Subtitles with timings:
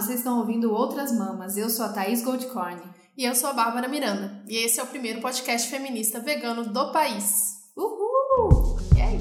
[0.00, 1.58] vocês estão ouvindo Outras Mamas.
[1.58, 2.80] Eu sou a Thaís Goldcorn.
[3.18, 4.42] E eu sou a Bárbara Miranda.
[4.48, 7.70] E esse é o primeiro podcast feminista vegano do país.
[7.76, 8.78] Uhul!
[8.96, 9.18] E aí?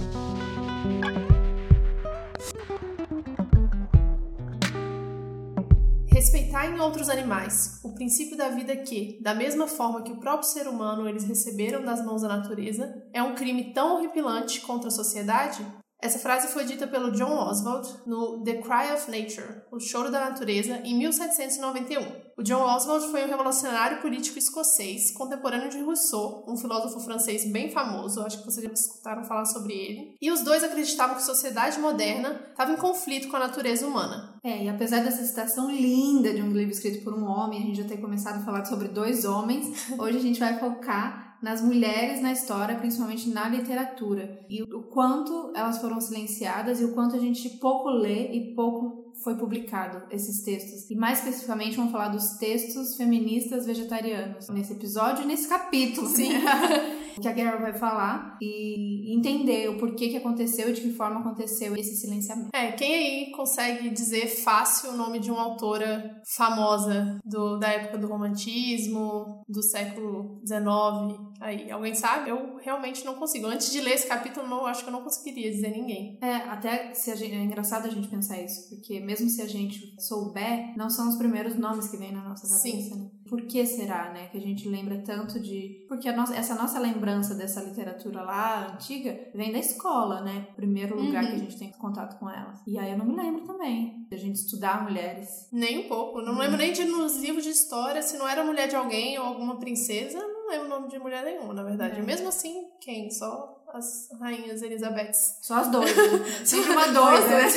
[6.07, 10.47] Respeitar em outros animais o princípio da vida que, da mesma forma que o próprio
[10.47, 14.91] ser humano eles receberam das mãos da natureza, é um crime tão horripilante contra a
[14.91, 15.61] sociedade
[16.01, 20.29] essa frase foi dita pelo John Oswald no The Cry of Nature, O Choro da
[20.29, 22.29] Natureza, em 1791.
[22.37, 27.69] O John Oswald foi um revolucionário político escocês, contemporâneo de Rousseau, um filósofo francês bem
[27.69, 30.15] famoso, acho que vocês já escutaram falar sobre ele.
[30.21, 34.39] E os dois acreditavam que a sociedade moderna estava em conflito com a natureza humana.
[34.41, 37.81] É, e apesar dessa citação linda de um livro escrito por um homem, a gente
[37.81, 42.21] já ter começado a falar sobre dois homens, hoje a gente vai focar nas mulheres
[42.21, 47.19] na história, principalmente na literatura, e o quanto elas foram silenciadas e o quanto a
[47.19, 50.89] gente pouco lê e pouco foi publicado esses textos.
[50.89, 56.07] E mais especificamente vamos falar dos textos feministas vegetarianos nesse episódio e nesse capítulo.
[56.07, 56.29] Sim.
[57.21, 61.19] que a Carol vai falar e entender o porquê que aconteceu e de que forma
[61.19, 62.49] aconteceu esse silenciamento.
[62.53, 67.97] É, quem aí consegue dizer fácil o nome de uma autora famosa do, da época
[67.97, 71.29] do romantismo, do século XIX?
[71.39, 72.29] Aí, alguém sabe?
[72.29, 73.47] Eu realmente não consigo.
[73.47, 76.17] Antes de ler esse capítulo, eu acho que eu não conseguiria dizer ninguém.
[76.21, 79.47] É, até se a gente, é engraçado a gente pensar isso, porque mesmo se a
[79.47, 82.95] gente souber, não são os primeiros nomes que vêm na nossa cabeça, Sim.
[82.95, 83.09] né?
[83.29, 85.85] Por que será, né, que a gente lembra tanto de...
[85.87, 90.47] Porque nossa, essa nossa lembrança dessa literatura lá, antiga, vem da escola, né?
[90.55, 91.29] Primeiro lugar uhum.
[91.29, 92.55] que a gente tem contato com ela.
[92.65, 95.47] E aí eu não me lembro também da gente estudar mulheres.
[95.51, 96.21] Nem um pouco.
[96.21, 96.39] Não uhum.
[96.39, 99.57] lembro nem de nos livros de história, se não era mulher de alguém ou alguma
[99.57, 101.99] princesa, não lembro o nome de mulher nenhuma, na verdade.
[101.99, 102.03] É.
[102.03, 103.11] Mesmo assim, quem?
[103.11, 105.37] Só as rainhas Elizabeths.
[105.41, 105.93] Só as doidas.
[106.43, 107.27] Sempre uma doida.
[107.27, 107.49] Né?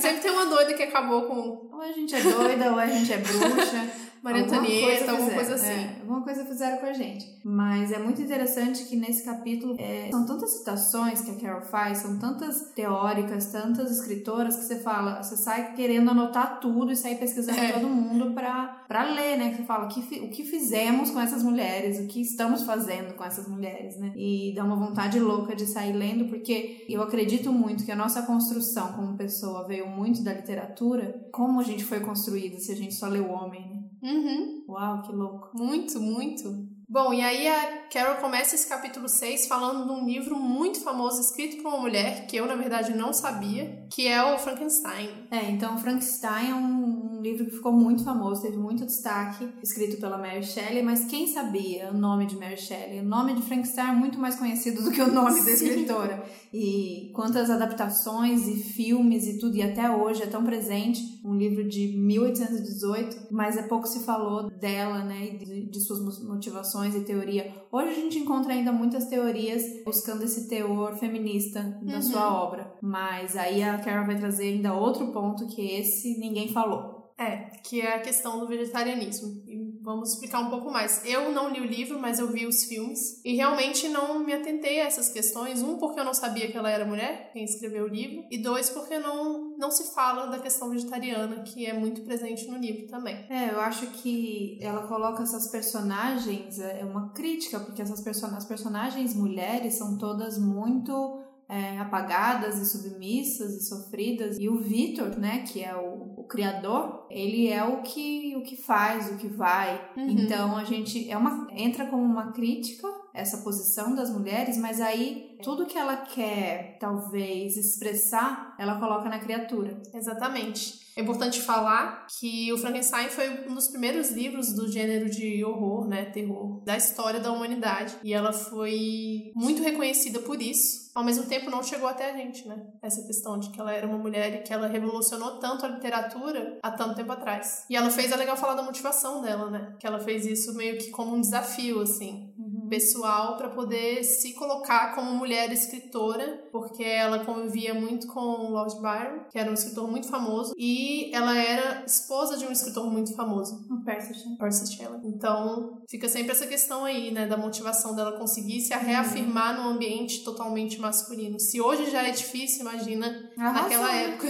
[0.00, 1.68] Sempre tem uma doida que acabou com.
[1.72, 4.05] Ou a gente é doida, ou a gente é bruxa.
[4.22, 5.66] Maria Antonieta, alguma coisa assim.
[5.66, 7.36] É, alguma coisa fizeram com a gente.
[7.44, 11.98] Mas é muito interessante que nesse capítulo é, são tantas citações que a Carol faz,
[11.98, 17.16] são tantas teóricas, tantas escritoras que você fala, você sai querendo anotar tudo e sair
[17.16, 17.72] pesquisando é.
[17.72, 19.50] todo mundo pra, pra ler, né?
[19.50, 23.14] Que você fala o que, o que fizemos com essas mulheres, o que estamos fazendo
[23.14, 24.12] com essas mulheres, né?
[24.16, 28.22] E dá uma vontade louca de sair lendo, porque eu acredito muito que a nossa
[28.22, 32.94] construção como pessoa veio muito da literatura, como a gente foi construída se a gente
[32.94, 33.85] só leu o homem, né?
[34.06, 34.64] Uhum.
[34.68, 35.50] Uau, que louco.
[35.52, 36.76] Muito, muito.
[36.88, 41.20] Bom, e aí a Carol começa esse capítulo 6 falando de um livro muito famoso
[41.20, 45.26] escrito por uma mulher que eu, na verdade, não sabia, que é o Frankenstein.
[45.28, 49.98] É, então Frankenstein é um, um livro que ficou muito famoso, teve muito destaque, escrito
[49.98, 53.00] pela Mary Shelley, mas quem sabia o nome de Mary Shelley?
[53.00, 56.24] O nome de Frankenstein é muito mais conhecido do que o nome da escritora.
[56.52, 61.66] E quantas adaptações e filmes e tudo, e até hoje é tão presente, um livro
[61.66, 67.00] de 1818, mas é pouco se falou dela, né, e de, de suas motivações e
[67.00, 67.52] teoria.
[67.72, 72.02] Hoje a gente encontra ainda muitas teorias buscando esse teor feminista da uhum.
[72.02, 76.95] sua obra, mas aí a Carol vai trazer ainda outro ponto que esse ninguém falou.
[77.18, 79.42] É, que é a questão do vegetarianismo.
[79.80, 81.02] Vamos explicar um pouco mais.
[81.04, 84.80] Eu não li o livro, mas eu vi os filmes e realmente não me atentei
[84.80, 85.62] a essas questões.
[85.62, 88.68] Um, porque eu não sabia que ela era mulher, quem escreveu o livro, e dois,
[88.68, 93.24] porque não, não se fala da questão vegetariana, que é muito presente no livro também.
[93.30, 98.44] É, eu acho que ela coloca essas personagens, é uma crítica, porque essas person as
[98.44, 104.36] personagens mulheres são todas muito é, apagadas e submissas e sofridas.
[104.38, 108.56] E o Vitor, né, que é o, o, criador, ele é o que, o que
[108.56, 109.90] faz, o que vai.
[109.96, 110.10] Uhum.
[110.10, 115.38] Então a gente é uma, entra como uma crítica essa posição das mulheres, mas aí
[115.42, 119.80] tudo que ela quer, talvez, expressar, ela coloca na criatura.
[119.94, 120.86] Exatamente.
[120.96, 125.86] É importante falar que o Frankenstein foi um dos primeiros livros do gênero de horror,
[125.86, 127.94] né, terror, da história da humanidade.
[128.02, 130.85] E ela foi muito reconhecida por isso.
[130.96, 132.56] Ao mesmo tempo, não chegou até a gente, né?
[132.80, 136.58] Essa questão de que ela era uma mulher e que ela revolucionou tanto a literatura
[136.62, 137.66] há tanto tempo atrás.
[137.68, 139.76] E ela fez, é legal falar da motivação dela, né?
[139.78, 142.32] Que ela fez isso meio que como um desafio, assim
[142.68, 149.20] pessoal para poder se colocar como mulher escritora, porque ela convivia muito com Lord Byron,
[149.30, 153.66] que era um escritor muito famoso, e ela era esposa de um escritor muito famoso,
[153.70, 154.38] o Percy Shelley.
[154.38, 155.00] Percy Shelley.
[155.04, 160.24] Então, fica sempre essa questão aí, né, da motivação dela conseguir se reafirmar num ambiente
[160.24, 161.38] totalmente masculino.
[161.38, 163.62] Se hoje já é difícil, imagina Arrasou.
[163.62, 164.28] naquela época.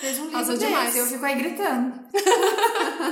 [0.00, 0.96] Fez um livro demais.
[0.96, 2.05] Eu fico aí gritando.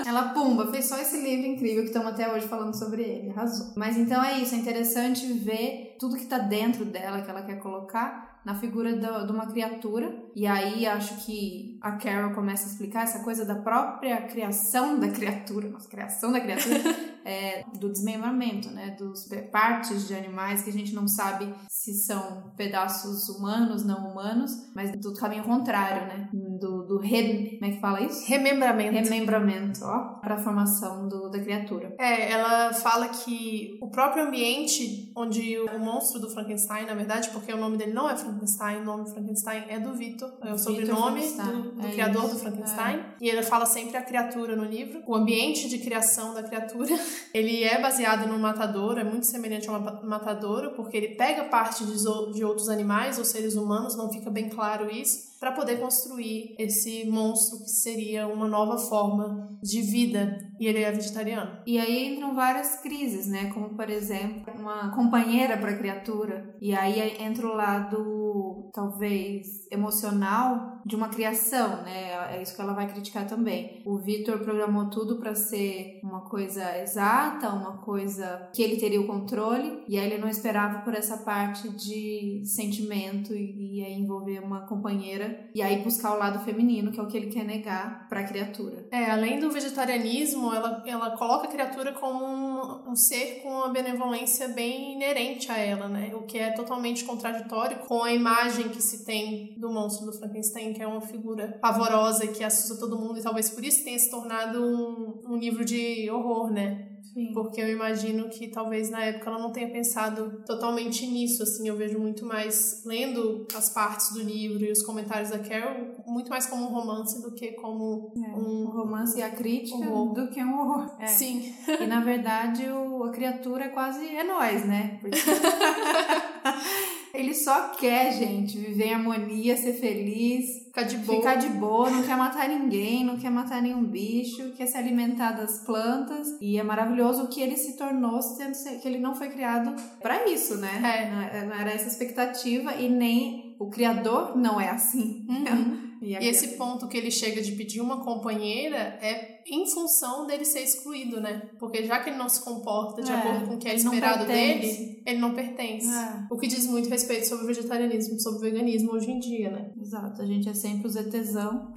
[0.07, 3.31] Ela, pumba, fez só esse livro incrível que estamos até hoje falando sobre ele.
[3.31, 3.73] Arrasou.
[3.77, 7.59] Mas então é isso, é interessante ver tudo que tá dentro dela que ela quer
[7.61, 10.15] colocar na figura de uma criatura.
[10.37, 15.09] E aí acho que a Carol começa a explicar essa coisa da própria criação da
[15.09, 16.79] criatura, nossa, criação da criatura,
[17.25, 18.91] é, do desmembramento, né?
[18.99, 24.53] Dos partes de animais que a gente não sabe se são pedaços humanos, não humanos,
[24.75, 26.29] mas do caminho contrário, né?
[26.33, 28.27] Do, do re, como é que fala isso?
[28.29, 28.93] Remembramento.
[28.93, 31.95] Remembramento, ó, para a formação do, da criatura.
[31.99, 37.53] É, ela fala que o próprio ambiente onde o monstro do Frankenstein, na verdade, porque
[37.53, 41.21] o nome dele não é Frankenstein, o nome Frankenstein é do Victor, é o sobrenome
[41.21, 42.35] do, do é criador isso.
[42.35, 42.97] do Frankenstein.
[42.97, 43.05] É.
[43.21, 45.03] E ele fala sempre a criatura no livro.
[45.07, 46.99] O ambiente de criação da criatura,
[47.33, 51.95] ele é baseado no matadouro, é muito semelhante ao matadouro, porque ele pega parte de,
[52.33, 57.05] de outros animais ou seres humanos, não fica bem claro isso para poder construir esse
[57.05, 60.39] monstro que seria uma nova forma de vida.
[60.59, 61.59] E ele é vegetariano.
[61.67, 63.53] E aí entram várias crises, né?
[63.53, 66.57] Como, por exemplo, uma companheira para a criatura.
[66.61, 72.35] E aí entra o lado, talvez, emocional de uma criação, né?
[72.35, 73.83] É isso que ela vai criticar também.
[73.85, 79.07] O Victor programou tudo para ser uma coisa exata, uma coisa que ele teria o
[79.07, 84.41] controle, e aí ele não esperava por essa parte de sentimento e, e aí envolver
[84.41, 88.07] uma companheira e aí buscar o lado feminino, que é o que ele quer negar
[88.09, 88.87] para a criatura.
[88.91, 93.69] É, além do vegetarianismo, ela, ela coloca a criatura como um, um ser com uma
[93.69, 96.13] benevolência bem inerente a ela, né?
[96.15, 100.74] O que é totalmente contraditório com a imagem que se tem do monstro do Frankenstein,
[100.75, 104.11] que é uma figura pavorosa que assusta todo mundo e talvez por isso tenha se
[104.11, 106.91] tornado um, um livro de horror, né?
[107.15, 107.33] Sim.
[107.33, 111.77] Porque eu imagino que talvez na época ela não tenha pensado totalmente nisso, assim, eu
[111.77, 116.47] vejo muito mais lendo as partes do livro e os comentários da Carol, muito mais
[116.47, 120.13] como um romance do que como é, um, um romance e a crítica horror.
[120.13, 120.97] do que um horror.
[120.99, 121.07] É.
[121.07, 121.55] Sim.
[121.81, 124.99] E na verdade o, a criatura é quase é nós, né?
[125.01, 125.19] Porque...
[127.15, 131.19] Ele só quer, gente, viver em harmonia, ser feliz, ficar de boa.
[131.19, 135.33] Ficar de boa, não quer matar ninguém, não quer matar nenhum bicho, quer se alimentar
[135.33, 136.37] das plantas.
[136.41, 140.29] E é maravilhoso o que ele se tornou, sendo que ele não foi criado para
[140.29, 141.31] isso, né?
[141.33, 141.45] É.
[141.47, 145.25] Não era essa expectativa e nem o criador não é assim.
[145.29, 145.85] Uhum.
[146.05, 150.45] E, e esse ponto que ele chega de pedir uma companheira é em função dele
[150.45, 151.51] ser excluído, né?
[151.59, 154.27] Porque já que ele não se comporta de é, acordo com o que é esperado
[154.27, 155.89] dele, ele não pertence.
[155.89, 156.27] É.
[156.31, 159.71] O que diz muito respeito sobre o vegetarianismo, sobre o veganismo hoje em dia, né?
[159.81, 161.73] Exato, a gente é sempre os ETzão,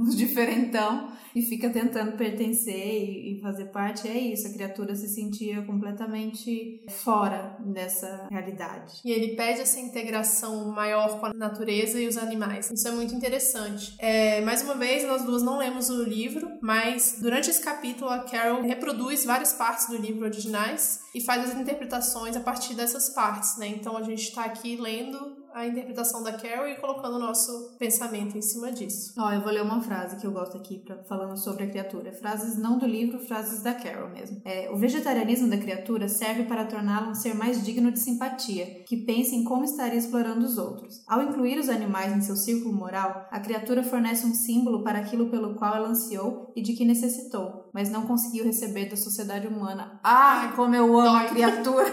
[0.00, 4.06] os diferentão, e fica tentando pertencer e, e fazer parte.
[4.06, 9.00] É isso, a criatura se sentia completamente fora dessa realidade.
[9.04, 12.70] E ele pede essa integração maior com a natureza e os animais.
[12.70, 13.94] Isso é muito interessante.
[13.98, 18.20] É, mais uma vez, nós duas não lemos o livro, mas durante esse capítulo a
[18.20, 23.56] Carol reproduz várias partes do livro originais e faz as interpretações a partir dessas partes,
[23.56, 23.68] né?
[23.68, 28.36] Então a gente está aqui lendo a interpretação da Carol e colocando o nosso pensamento
[28.36, 29.14] em cima disso.
[29.16, 32.12] Ó, eu vou ler uma frase que eu gosto aqui pra, falando sobre a criatura.
[32.12, 34.42] Frases não do livro, frases da Carol mesmo.
[34.44, 38.96] É, o vegetarianismo da criatura serve para torná-la um ser mais digno de simpatia, que
[38.96, 41.04] pense em como estaria explorando os outros.
[41.06, 45.30] Ao incluir os animais em seu círculo moral, a criatura fornece um símbolo para aquilo
[45.30, 49.98] pelo qual ela ansiou e de que necessitou, mas não conseguiu receber da sociedade humana.
[50.04, 51.26] Ah, como eu amo Dói.
[51.26, 51.92] a criatura!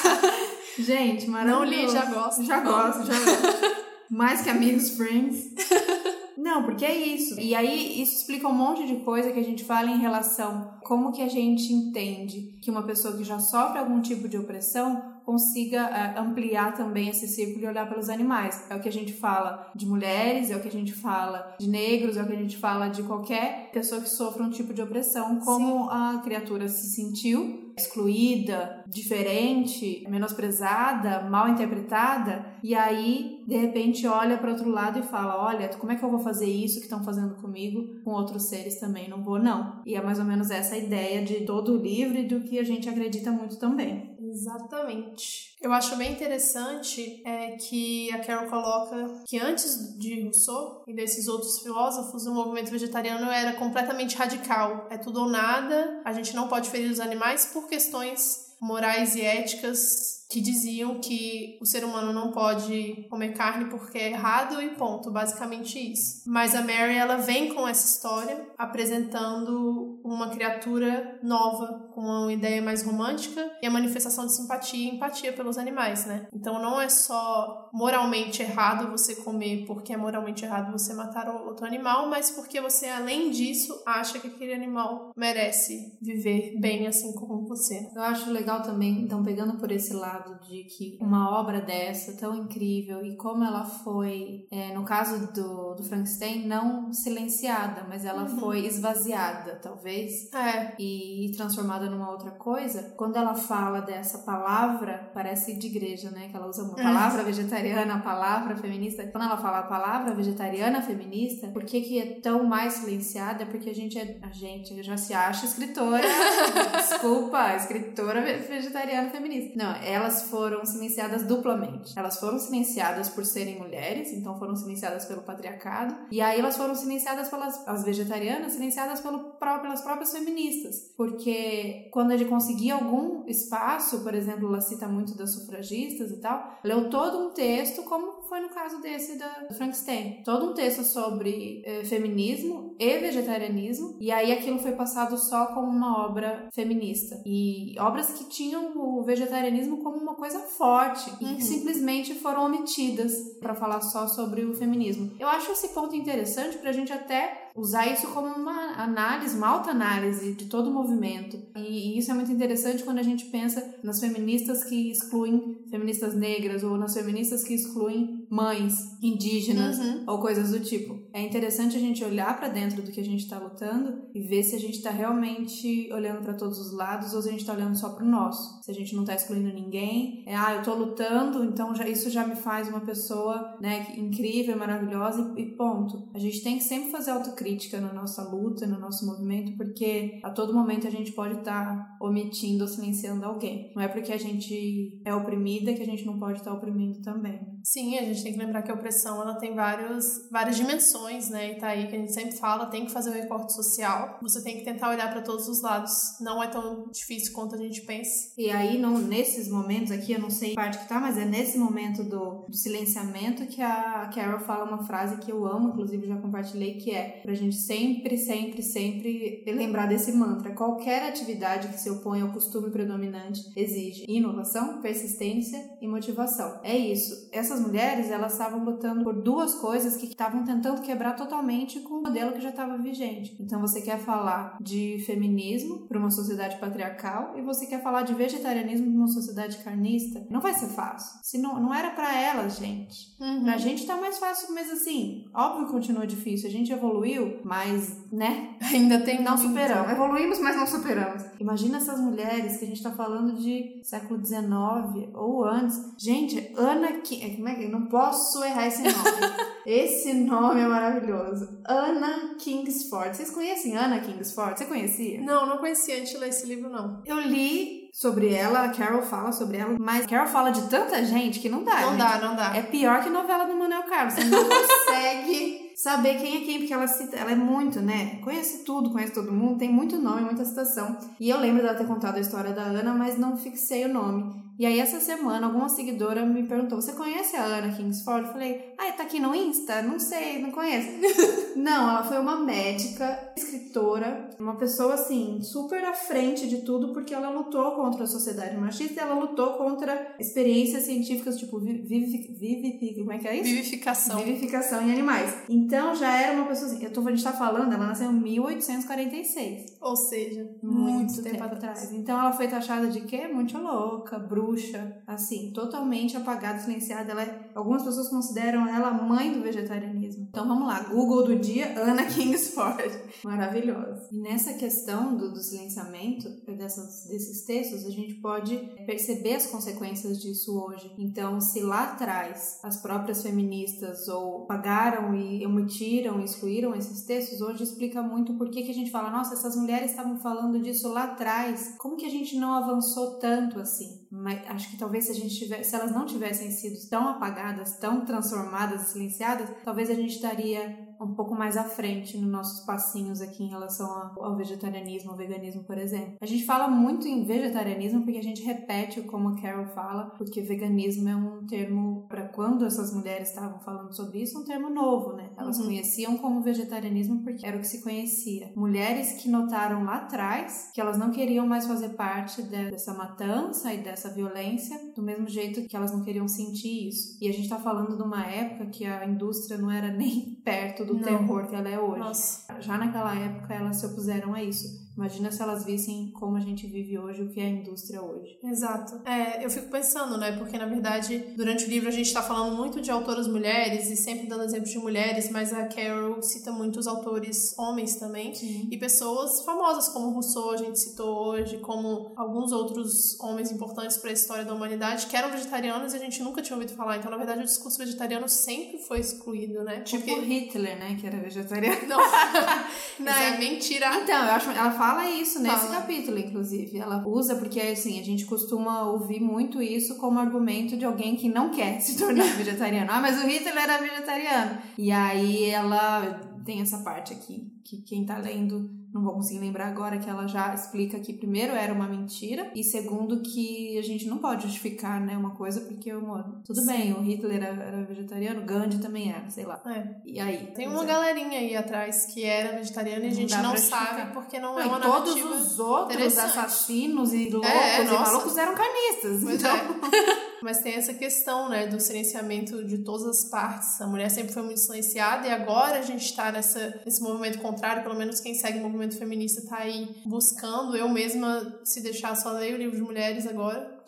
[0.78, 1.64] Gente, maravilhoso.
[1.64, 2.44] Não li, já gosto.
[2.44, 3.88] Já gosto, já gosto.
[4.10, 5.50] Mais que amigos, friends.
[6.36, 7.38] Não, porque é isso.
[7.40, 11.10] E aí isso explica um monte de coisa que a gente fala em relação como
[11.10, 15.90] que a gente entende que uma pessoa que já sofre algum tipo de opressão consiga
[15.90, 18.64] uh, ampliar também esse círculo e olhar pelos animais.
[18.70, 21.68] É o que a gente fala de mulheres, é o que a gente fala de
[21.68, 24.80] negros, é o que a gente fala de qualquer pessoa que sofra um tipo de
[24.80, 25.88] opressão, como Sim.
[25.90, 34.50] a criatura se sentiu excluída, diferente, menosprezada, mal interpretada, e aí de repente olha para
[34.50, 37.36] outro lado e fala: "Olha, como é que eu vou fazer isso que estão fazendo
[37.36, 39.08] comigo com outros seres também?
[39.08, 39.80] Não vou não".
[39.86, 42.64] E é mais ou menos essa ideia de todo o livro e do que a
[42.64, 44.16] gente acredita muito também.
[44.38, 45.56] Exatamente.
[45.60, 51.26] Eu acho bem interessante é que a Carol coloca que antes de Rousseau e desses
[51.26, 54.86] outros filósofos, o movimento vegetariano era completamente radical.
[54.90, 59.22] É tudo ou nada, a gente não pode ferir os animais por questões morais e
[59.22, 64.70] éticas que diziam que o ser humano não pode comer carne porque é errado e
[64.70, 66.22] ponto, basicamente isso.
[66.26, 72.60] Mas a Mary ela vem com essa história apresentando uma criatura nova com uma ideia
[72.60, 76.26] mais romântica e a manifestação de simpatia e empatia pelos animais, né?
[76.32, 81.64] Então não é só moralmente errado você comer porque é moralmente errado você matar outro
[81.64, 87.46] animal, mas porque você além disso acha que aquele animal merece viver bem assim como
[87.46, 87.88] você.
[87.94, 90.17] Eu acho legal também, então pegando por esse lado
[90.48, 95.74] de que uma obra dessa, tão incrível, e como ela foi, é, no caso do,
[95.74, 98.38] do Frankenstein, não silenciada, mas ela uhum.
[98.38, 100.74] foi esvaziada, talvez, é.
[100.78, 102.94] e transformada numa outra coisa.
[102.96, 106.28] Quando ela fala dessa palavra, parece de igreja, né?
[106.28, 109.06] Que ela usa uma palavra vegetariana, a palavra feminista.
[109.06, 113.46] Quando ela fala a palavra vegetariana feminista, por que, que é tão mais silenciada?
[113.46, 114.18] Porque a gente é.
[114.22, 116.02] A gente já se acha escritora.
[116.76, 119.52] desculpa, escritora vegetariana feminista.
[119.56, 119.72] Não,
[120.08, 121.92] elas foram silenciadas duplamente.
[121.98, 125.94] Elas foram silenciadas por serem mulheres, então foram silenciadas pelo patriarcado.
[126.10, 130.94] E aí elas foram silenciadas pelas as vegetarianas, silenciadas pelo, pelas próprias feministas.
[130.96, 136.58] Porque quando ele conseguia algum espaço, por exemplo, ela cita muito das sufragistas e tal,
[136.64, 140.22] leu todo um texto, como foi no caso desse da Frankenstein.
[140.24, 145.66] Todo um texto sobre eh, feminismo e vegetarianismo, e aí aquilo foi passado só como
[145.66, 147.20] uma obra feminista.
[147.26, 151.32] E obras que tinham o vegetarianismo como uma coisa forte uhum.
[151.32, 155.10] e que simplesmente foram omitidas para falar só sobre o feminismo.
[155.18, 159.48] Eu acho esse ponto interessante para a gente até usar isso como uma análise, uma
[159.48, 161.36] autoanálise de todo o movimento.
[161.56, 166.14] E, e, isso é muito interessante quando a gente pensa nas feministas que excluem feministas
[166.14, 170.04] negras ou nas feministas que excluem mães indígenas uhum.
[170.06, 171.00] ou coisas do tipo.
[171.12, 174.42] É interessante a gente olhar para dentro do que a gente está lutando e ver
[174.44, 177.54] se a gente está realmente olhando para todos os lados ou se a gente está
[177.54, 178.62] olhando só para o nosso.
[178.62, 182.08] Se a gente não está excluindo ninguém, é, ah, eu estou lutando, então já, isso
[182.08, 186.08] já me faz uma pessoa né, incrível, maravilhosa e, e ponto.
[186.14, 187.47] A gente tem que sempre fazer autocrítica
[187.80, 191.96] na nossa luta, no nosso movimento, porque a todo momento a gente pode estar tá
[192.00, 193.72] omitindo ou silenciando alguém.
[193.74, 197.00] Não é porque a gente é oprimida que a gente não pode estar tá oprimindo
[197.02, 197.40] também.
[197.64, 201.52] Sim, a gente tem que lembrar que a opressão ela tem vários, várias dimensões, né?
[201.52, 204.18] E tá aí que a gente sempre fala, tem que fazer o um recorte social.
[204.22, 205.92] Você tem que tentar olhar para todos os lados.
[206.20, 208.32] Não é tão difícil quanto a gente pensa.
[208.38, 211.58] E aí, não, nesses momentos aqui, eu não sei parte que tá, mas é nesse
[211.58, 216.16] momento do, do silenciamento que a Carol fala uma frase que eu amo, inclusive já
[216.16, 220.54] compartilhei, que é pra gente sempre, sempre, sempre lembrar desse mantra.
[220.54, 226.60] Qualquer atividade que se opõe ao costume predominante exige inovação, persistência e motivação.
[226.62, 227.28] É isso.
[227.32, 232.02] Essas mulheres, elas estavam lutando por duas coisas que estavam tentando quebrar totalmente com o
[232.02, 233.36] modelo que já estava vigente.
[233.40, 238.14] Então você quer falar de feminismo para uma sociedade patriarcal e você quer falar de
[238.14, 240.26] vegetarianismo para uma sociedade carnista.
[240.30, 241.18] Não vai ser fácil.
[241.22, 243.16] Se não, não era para elas, gente.
[243.20, 243.44] Uhum.
[243.44, 246.48] Pra gente tá mais fácil, mas assim, óbvio que continua difícil.
[246.48, 248.56] A gente evoluiu, mas, né?
[248.62, 249.48] Ainda tem não muito.
[249.48, 249.90] superamos.
[249.90, 251.24] Evoluímos, mas não superamos.
[251.38, 255.78] Imagina essas mulheres que a gente tá falando de século XIX ou antes.
[255.98, 258.94] Gente, Ana que como é que não posso errar esse nome.
[259.66, 261.60] esse nome é maravilhoso.
[261.66, 263.16] Anna Kingsford.
[263.16, 264.58] Vocês conhecem Anna Kingsford?
[264.58, 265.20] Você conhecia?
[265.20, 267.02] Não, não conhecia antes de ler esse livro, não.
[267.04, 271.40] Eu li sobre ela, a Carol fala sobre ela, mas Carol fala de tanta gente
[271.40, 271.80] que não dá.
[271.80, 271.98] Não gente.
[271.98, 272.56] dá, não dá.
[272.56, 274.14] É pior que novela do Manuel Carlos.
[274.14, 278.16] Você não consegue saber quem é quem, porque ela cita, ela é muito, né?
[278.16, 280.98] Conhece tudo, conhece todo mundo, tem muito nome, muita citação.
[281.20, 284.42] E eu lembro dela ter contado a história da Ana, mas não fixei o nome.
[284.58, 288.26] E aí, essa semana, alguma seguidora me perguntou: Você conhece a Ana Kingsford?
[288.26, 289.82] Eu falei: Ah, tá aqui no Insta?
[289.82, 290.88] Não sei, não conheço.
[291.54, 297.14] não, ela foi uma médica, escritora, uma pessoa assim, super à frente de tudo, porque
[297.14, 302.98] ela lutou contra a sociedade machista e ela lutou contra experiências científicas, tipo, vivific, vivific,
[302.98, 303.44] como é que é isso?
[303.44, 304.18] Vivificação.
[304.18, 305.36] Vivificação em animais.
[305.48, 308.20] Então já era uma pessoa assim, eu tô, a gente tá falando, ela nasceu em
[308.20, 309.78] 1846.
[309.80, 311.92] Ou seja, muito, muito tempo, tempo atrás.
[311.92, 313.28] Então ela foi taxada de quê?
[313.28, 317.12] Muito louca, bruxa bruxa, assim, totalmente apagada, silenciada.
[317.12, 320.26] Ela é, algumas pessoas consideram ela a mãe do vegetarianismo.
[320.28, 322.98] Então vamos lá, Google do dia, Anna Kingsford.
[323.22, 324.08] Maravilhosa.
[324.10, 330.20] E nessa questão do, do silenciamento dessas, desses textos, a gente pode perceber as consequências
[330.20, 330.94] disso hoje.
[330.98, 337.62] Então, se lá atrás as próprias feministas ou pagaram e omitiram, excluíram esses textos, hoje
[337.62, 341.04] explica muito por que, que a gente fala, nossa, essas mulheres estavam falando disso lá
[341.04, 343.97] atrás, como que a gente não avançou tanto assim?
[344.10, 347.76] Mas acho que talvez se a gente tivesse, se elas não tivessem sido tão apagadas,
[347.78, 352.64] tão transformadas e silenciadas, talvez a gente estaria um pouco mais à frente nos nossos
[352.64, 356.16] passinhos aqui em relação ao vegetarianismo, ao veganismo, por exemplo.
[356.20, 360.40] A gente fala muito em vegetarianismo porque a gente repete como a Carol fala, porque
[360.40, 365.14] veganismo é um termo para quando essas mulheres estavam falando sobre isso, um termo novo,
[365.14, 365.30] né?
[365.36, 365.66] Elas uhum.
[365.66, 368.52] conheciam como vegetarianismo porque era o que se conhecia.
[368.56, 373.78] Mulheres que notaram lá atrás que elas não queriam mais fazer parte dessa matança e
[373.78, 377.18] dessa violência do mesmo jeito que elas não queriam sentir isso.
[377.20, 380.84] E a gente tá falando de uma época que a indústria não era nem perto
[380.88, 381.02] do Não.
[381.02, 381.98] terror que ela é hoje.
[382.00, 382.60] Nossa.
[382.60, 384.87] Já naquela época elas se opuseram a isso.
[384.98, 388.36] Imagina se elas vissem como a gente vive hoje, o que é a indústria hoje.
[388.42, 389.00] Exato.
[389.08, 390.32] É, eu fico pensando, né?
[390.32, 393.96] Porque na verdade, durante o livro a gente tá falando muito de autoras mulheres e
[393.96, 398.34] sempre dando exemplos de mulheres, mas a Carol cita muitos autores homens também.
[398.34, 398.66] Sim.
[398.72, 404.10] E pessoas famosas como Rousseau, a gente citou hoje, como alguns outros homens importantes para
[404.10, 406.96] a história da humanidade, que eram vegetarianos e a gente nunca tinha ouvido falar.
[406.96, 409.82] Então, na verdade, o discurso vegetariano sempre foi excluído, né?
[409.82, 410.20] Tipo Porque...
[410.22, 410.96] Hitler, né?
[411.00, 411.86] Que era vegetariano.
[411.86, 411.98] Não,
[412.98, 413.94] não é é- mentira.
[414.02, 415.80] Então, eu acho, ela fala isso nesse Fala.
[415.80, 416.78] capítulo, inclusive.
[416.78, 421.28] Ela usa porque, assim, a gente costuma ouvir muito isso como argumento de alguém que
[421.28, 422.90] não quer se tornar vegetariano.
[422.90, 424.58] Ah, mas o Hitler era vegetariano.
[424.76, 429.66] E aí ela tem essa parte aqui, que quem tá lendo não vou conseguir lembrar
[429.66, 434.06] agora, que ela já explica que primeiro era uma mentira e segundo que a gente
[434.06, 436.00] não pode justificar, né, uma coisa porque eu,
[436.44, 439.60] tudo bem, o Hitler era, era vegetariano, Gandhi também era, sei lá.
[439.66, 440.00] É.
[440.04, 440.52] E aí?
[440.54, 440.86] Tem uma é.
[440.86, 444.54] galerinha aí atrás que era vegetariana e a Não gente não pra sabe porque não
[444.54, 449.22] Não, é uma todos narrativa os outros assassinos e loucos É, e malucos eram carnistas.
[449.22, 450.27] Pois então, é.
[450.42, 453.80] Mas tem essa questão, né, do silenciamento de todas as partes.
[453.80, 457.82] A mulher sempre foi muito silenciada e agora a gente tá nessa, nesse movimento contrário,
[457.82, 460.76] pelo menos quem segue o movimento feminista tá aí buscando.
[460.76, 463.78] Eu mesma, se deixar, só leio o livro de mulheres agora.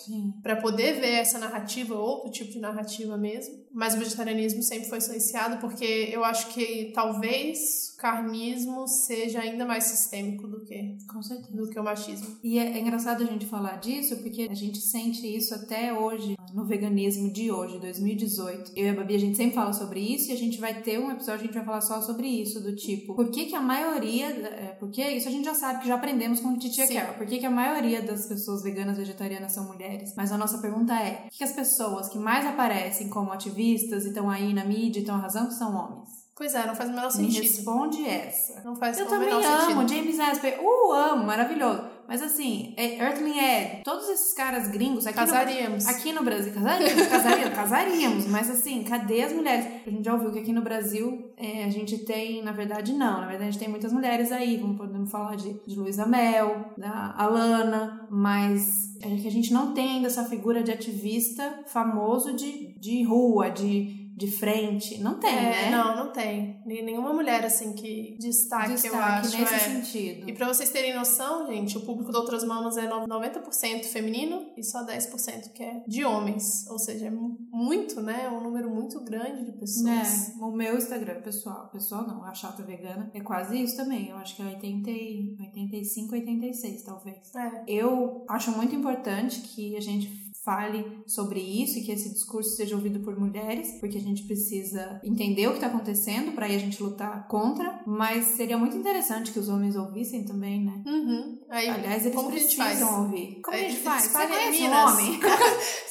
[0.43, 3.55] Pra poder ver essa narrativa, outro tipo de narrativa mesmo.
[3.73, 9.65] Mas o vegetarianismo sempre foi silenciado porque eu acho que talvez o carnismo seja ainda
[9.65, 11.57] mais sistêmico do que, Com certeza.
[11.57, 12.37] do que o machismo.
[12.43, 16.37] E é, é engraçado a gente falar disso porque a gente sente isso até hoje,
[16.53, 18.73] no veganismo de hoje, 2018.
[18.75, 20.99] Eu e a Babi, a gente sempre fala sobre isso e a gente vai ter
[20.99, 23.55] um episódio que a gente vai falar só sobre isso, do tipo, por que que
[23.55, 26.89] a maioria, é, porque isso a gente já sabe que já aprendemos com a Titia.
[26.89, 30.15] Carol, por que que a maioria das pessoas veganas vegetarianas são mulheres?
[30.17, 34.31] Mas a nossa pergunta é, que as pessoas que mais aparecem como ativistas e estão
[34.31, 36.09] aí na mídia e estão arrasando são homens?
[36.41, 37.43] Pois é, não faz o menor Me sentido.
[37.43, 38.63] responde essa.
[38.65, 39.89] Não faz Eu também amo sentido.
[39.89, 40.59] James Asper.
[40.59, 41.83] Uh, amo, maravilhoso.
[42.11, 45.85] Mas assim, é Earthling Ed, todos esses caras gringos aqui Casaríamos.
[45.85, 49.65] No, aqui no Brasil, casaríamos, casaríamos, casaríamos, mas assim, cadê as mulheres?
[49.87, 53.21] A gente já ouviu que aqui no Brasil é, a gente tem, na verdade, não.
[53.21, 56.73] Na verdade, a gente tem muitas mulheres aí, como podemos falar de, de Luísa Mel,
[56.77, 62.35] da Alana, mas é que a gente não tem ainda essa figura de ativista famoso
[62.35, 64.99] de, de rua, de, de frente.
[64.99, 65.71] Não tem, é, né?
[65.71, 66.61] Não, não tem.
[66.67, 69.39] Nenhuma mulher, assim, que destaque, Destaque eu acho.
[69.41, 69.59] nesse é.
[69.59, 70.29] sentido.
[70.29, 74.63] E pra vocês terem noção, gente, o público de Outras Mamas é 90% feminino e
[74.63, 76.67] só 10% que é de homens.
[76.69, 78.29] Ou seja, é mu- muito, né?
[78.29, 80.29] Um número muito grande de pessoas.
[80.31, 84.09] É, o meu Instagram pessoal, pessoal não, a chata vegana, é quase isso também.
[84.11, 87.35] Eu acho que é 80, e- 85, 86, talvez.
[87.35, 87.65] É.
[87.67, 92.75] Eu acho muito importante que a gente fale sobre isso e que esse discurso seja
[92.75, 96.59] ouvido por mulheres, porque a gente precisa entender o que está acontecendo para aí a
[96.59, 100.83] gente lutar contra, mas seria muito interessante que os homens ouvissem também, né?
[100.87, 101.39] Uhum.
[101.51, 103.41] Aí, Aliás, eles a precisam ouvir.
[103.43, 104.05] Como a Aí, gente faz?
[104.05, 105.21] Você conhece um homem?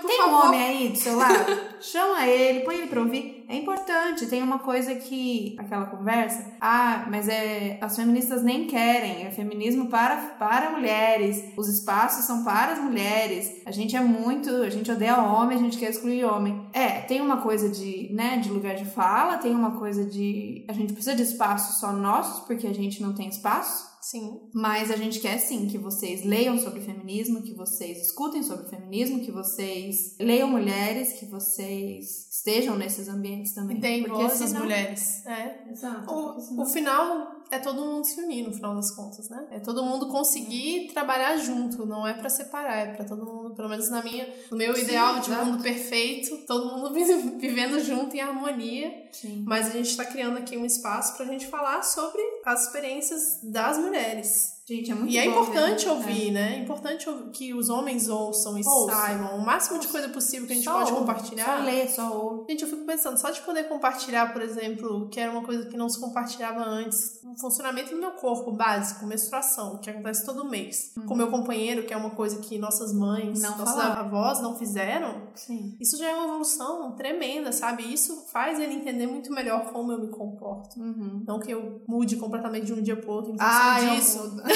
[0.00, 0.34] Por Tem favor.
[0.34, 1.60] um homem aí do seu lado?
[1.80, 3.44] Chama ele, põe ele pra ouvir.
[3.48, 4.26] É importante.
[4.26, 5.56] Tem uma coisa que.
[5.58, 6.56] aquela conversa.
[6.60, 7.78] Ah, mas é.
[7.80, 9.24] As feministas nem querem.
[9.24, 11.42] É feminismo para, para mulheres.
[11.56, 13.62] Os espaços são para as mulheres.
[13.64, 14.50] A gente é muito.
[14.50, 16.68] A gente odeia homem, a gente quer excluir homem.
[16.74, 20.66] É, tem uma coisa de, né, de lugar de fala, tem uma coisa de.
[20.68, 23.95] A gente precisa de espaços só nossos, porque a gente não tem espaço.
[24.10, 24.40] Sim.
[24.54, 29.20] Mas a gente quer sim que vocês leiam sobre feminismo, que vocês escutem sobre feminismo,
[29.20, 33.78] que vocês leiam mulheres, que vocês estejam nesses ambientes também.
[33.78, 35.26] E tem Porque voz das senão- mulheres.
[35.26, 35.70] É.
[35.70, 36.08] Exato.
[36.12, 39.46] O, o final é todo mundo se unir, no final das contas, né?
[39.50, 43.68] É todo mundo conseguir trabalhar junto, não é pra separar, é pra todo mundo, pelo
[43.68, 45.46] menos na minha, no meu Sim, ideal de exato.
[45.46, 48.92] mundo perfeito, todo mundo vi- vivendo junto em harmonia.
[49.12, 49.42] Sim.
[49.46, 53.76] Mas a gente tá criando aqui um espaço pra gente falar sobre as experiências das
[53.76, 54.55] mulheres.
[54.68, 55.90] Gente, é muito E é importante ver.
[55.92, 56.56] ouvir, né?
[56.56, 58.88] É importante que os homens ouçam e Ouçam.
[58.88, 61.44] saibam o máximo de coisa possível que a gente Só pode ouve, compartilhar.
[61.58, 62.44] Só ler, só ouve.
[62.50, 65.76] Gente, eu fico pensando, só de poder compartilhar, por exemplo, que era uma coisa que
[65.76, 70.92] não se compartilhava antes, o funcionamento do meu corpo básico, menstruação, que acontece todo mês,
[71.06, 75.28] com meu companheiro, que é uma coisa que nossas mães, Não nossas avós não fizeram,
[75.36, 75.76] Sim.
[75.80, 77.84] isso já é uma evolução tremenda, sabe?
[77.92, 80.76] Isso faz ele entender muito melhor como eu me comporto.
[80.80, 81.22] Uhum.
[81.24, 84.18] Não que eu mude completamente de um dia pro outro em função Ah, eu disso.
[84.18, 84.42] mudo.